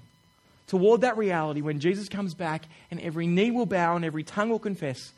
Toward 0.67 1.01
that 1.01 1.17
reality 1.17 1.59
when 1.59 1.81
Jesus 1.81 2.07
comes 2.07 2.33
back 2.33 2.63
and 2.89 3.01
every 3.01 3.27
knee 3.27 3.51
will 3.51 3.65
bow 3.65 3.97
and 3.97 4.05
every 4.05 4.23
tongue 4.23 4.49
will 4.49 4.59
confess 4.59 5.11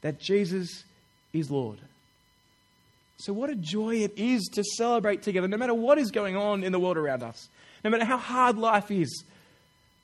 that 0.00 0.18
Jesus 0.18 0.82
is 1.32 1.48
Lord. 1.48 1.78
So, 3.18 3.32
what 3.32 3.50
a 3.50 3.54
joy 3.54 3.96
it 3.96 4.14
is 4.16 4.48
to 4.54 4.64
celebrate 4.64 5.22
together, 5.22 5.46
no 5.46 5.56
matter 5.56 5.74
what 5.74 5.98
is 5.98 6.10
going 6.10 6.36
on 6.36 6.64
in 6.64 6.72
the 6.72 6.80
world 6.80 6.96
around 6.96 7.22
us, 7.22 7.48
no 7.84 7.90
matter 7.90 8.04
how 8.04 8.16
hard 8.16 8.58
life 8.58 8.90
is. 8.90 9.24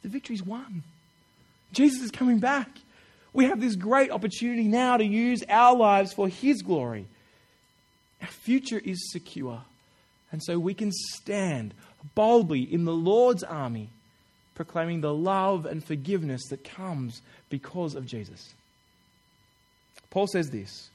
The 0.03 0.09
victory's 0.09 0.43
won. 0.43 0.85
Jesus 1.73 2.03
is 2.03 2.11
coming 2.11 2.39
back. 2.39 2.69
We 3.35 3.47
have 3.47 3.61
this 3.61 3.75
great 3.75 4.11
opportunity 4.11 4.69
now 4.69 4.97
to 4.97 5.05
use 5.05 5.43
our 5.49 5.77
lives 5.77 6.15
for 6.15 6.29
His 6.29 6.63
glory. 6.63 7.07
Our 8.23 8.29
future 8.29 8.81
is 8.83 9.13
secure. 9.13 9.61
And 10.33 10.43
so 10.43 10.59
we 10.59 10.73
can 10.73 10.93
stand 10.93 11.75
boldly 12.15 12.63
in 12.63 12.85
the 12.85 12.95
Lord's 12.95 13.43
army, 13.43 13.91
proclaiming 14.55 15.01
the 15.01 15.13
love 15.13 15.67
and 15.67 15.85
forgiveness 15.85 16.47
that 16.51 16.65
comes 16.65 17.23
because 17.51 17.97
of 17.97 18.07
Jesus. 18.07 18.55
Paul 20.11 20.29
says 20.29 20.51
this 20.51 20.91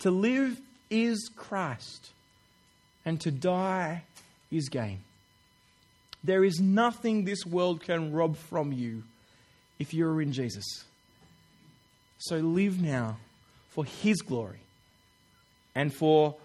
To 0.00 0.10
live 0.10 0.60
is 0.90 1.30
Christ, 1.36 2.10
and 3.04 3.20
to 3.20 3.30
die 3.30 4.02
is 4.50 4.68
gain. 4.68 5.00
There 6.24 6.42
is 6.42 6.58
nothing 6.58 7.24
this 7.24 7.46
world 7.46 7.82
can 7.82 8.12
rob 8.12 8.36
from 8.36 8.72
you 8.72 9.04
if 9.78 9.94
you're 9.94 10.20
in 10.20 10.32
Jesus. 10.32 10.64
So 12.24 12.38
live 12.38 12.80
now 12.80 13.18
for 13.68 13.84
His 13.84 14.22
glory 14.22 14.60
and 15.74 15.92
for 15.92 16.36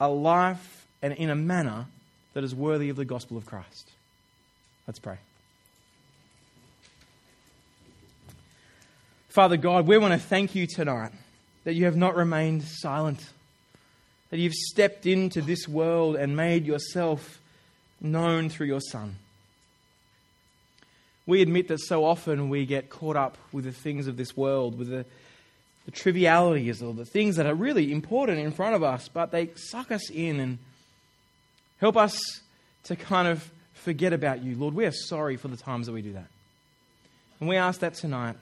a 0.00 0.08
life 0.08 0.86
and 1.02 1.12
in 1.12 1.30
a 1.30 1.36
manner 1.36 1.86
that 2.34 2.42
is 2.42 2.52
worthy 2.52 2.88
of 2.88 2.96
the 2.96 3.04
gospel 3.04 3.36
of 3.36 3.46
Christ. 3.46 3.92
Let's 4.88 4.98
pray. 4.98 5.18
Father 9.28 9.56
God, 9.56 9.86
we 9.86 9.98
want 9.98 10.14
to 10.14 10.18
thank 10.18 10.56
you 10.56 10.66
tonight 10.66 11.12
that 11.62 11.74
you 11.74 11.84
have 11.84 11.96
not 11.96 12.16
remained 12.16 12.64
silent 12.64 13.24
that 14.30 14.38
you've 14.38 14.52
stepped 14.52 15.06
into 15.06 15.40
this 15.42 15.68
world 15.68 16.16
and 16.16 16.36
made 16.36 16.66
yourself 16.66 17.40
known 18.00 18.48
through 18.48 18.66
your 18.66 18.80
Son. 18.80 19.14
We 21.30 21.42
admit 21.42 21.68
that 21.68 21.78
so 21.80 22.04
often 22.04 22.48
we 22.48 22.66
get 22.66 22.90
caught 22.90 23.14
up 23.14 23.38
with 23.52 23.64
the 23.64 23.70
things 23.70 24.08
of 24.08 24.16
this 24.16 24.36
world, 24.36 24.76
with 24.76 24.90
the, 24.90 25.06
the 25.84 25.92
trivialities 25.92 26.82
or 26.82 26.92
the 26.92 27.04
things 27.04 27.36
that 27.36 27.46
are 27.46 27.54
really 27.54 27.92
important 27.92 28.40
in 28.40 28.50
front 28.50 28.74
of 28.74 28.82
us, 28.82 29.06
but 29.06 29.30
they 29.30 29.50
suck 29.54 29.92
us 29.92 30.10
in 30.10 30.40
and 30.40 30.58
help 31.78 31.96
us 31.96 32.20
to 32.82 32.96
kind 32.96 33.28
of 33.28 33.48
forget 33.74 34.12
about 34.12 34.42
you. 34.42 34.56
Lord, 34.56 34.74
we 34.74 34.86
are 34.86 34.92
sorry 34.92 35.36
for 35.36 35.46
the 35.46 35.56
times 35.56 35.86
that 35.86 35.92
we 35.92 36.02
do 36.02 36.14
that. 36.14 36.26
And 37.38 37.48
we 37.48 37.56
ask 37.56 37.78
that 37.78 37.94
tonight 37.94 38.34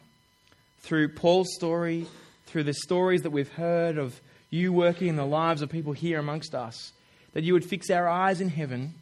through 0.80 1.10
Paul's 1.10 1.54
story, 1.56 2.06
through 2.46 2.64
the 2.64 2.72
stories 2.72 3.20
that 3.20 3.30
we've 3.30 3.52
heard 3.52 3.98
of 3.98 4.18
you 4.48 4.72
working 4.72 5.08
in 5.08 5.16
the 5.16 5.26
lives 5.26 5.60
of 5.60 5.68
people 5.68 5.92
here 5.92 6.18
amongst 6.18 6.54
us, 6.54 6.92
that 7.34 7.44
you 7.44 7.52
would 7.52 7.66
fix 7.66 7.90
our 7.90 8.08
eyes 8.08 8.40
in 8.40 8.48
heaven, 8.48 8.94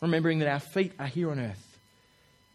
remembering 0.00 0.38
that 0.38 0.48
our 0.48 0.60
feet 0.60 0.92
are 1.00 1.06
here 1.06 1.32
on 1.32 1.40
earth, 1.40 1.71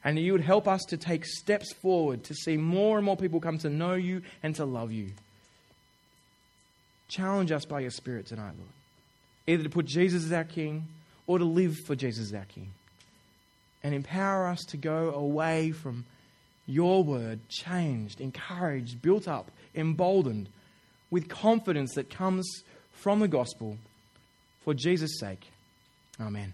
and 0.08 0.18
you 0.18 0.32
would 0.32 0.40
help 0.40 0.70
us 0.70 0.86
to 0.86 0.96
take 0.96 1.26
steps 1.26 1.74
forward 1.74 2.24
to 2.24 2.34
see 2.34 2.56
more 2.56 2.96
and 2.96 3.04
more 3.04 3.18
people 3.18 3.42
come 3.42 3.58
to 3.58 3.70
know 3.70 3.96
you 3.96 4.22
and 4.42 4.56
to 4.56 4.64
love 4.64 4.90
you. 4.90 5.10
Challenge 7.10 7.52
us 7.52 7.66
by 7.66 7.82
your 7.82 7.92
Spirit 7.92 8.26
tonight, 8.26 8.54
Lord. 8.58 8.70
Either 9.48 9.64
to 9.64 9.70
put 9.70 9.86
Jesus 9.86 10.24
as 10.24 10.32
our 10.32 10.46
King 10.46 10.88
or 11.28 11.40
to 11.40 11.44
live 11.44 11.76
for 11.86 11.94
Jesus 11.94 12.28
as 12.28 12.34
our 12.34 12.46
King. 12.46 12.70
And 13.84 13.94
empower 13.94 14.48
us 14.48 14.62
to 14.70 14.78
go 14.78 15.10
away 15.10 15.72
from 15.72 16.06
your 16.66 17.04
word, 17.04 17.42
changed, 17.50 18.22
encouraged, 18.22 19.02
built 19.02 19.28
up, 19.28 19.52
emboldened 19.76 20.48
with 21.12 21.28
confidence 21.28 21.96
that 21.96 22.10
comes 22.10 22.50
from 22.94 23.20
the 23.20 23.28
gospel 23.28 23.78
for 24.64 24.74
Jesus' 24.74 25.20
sake. 25.20 25.52
Amen. 26.18 26.54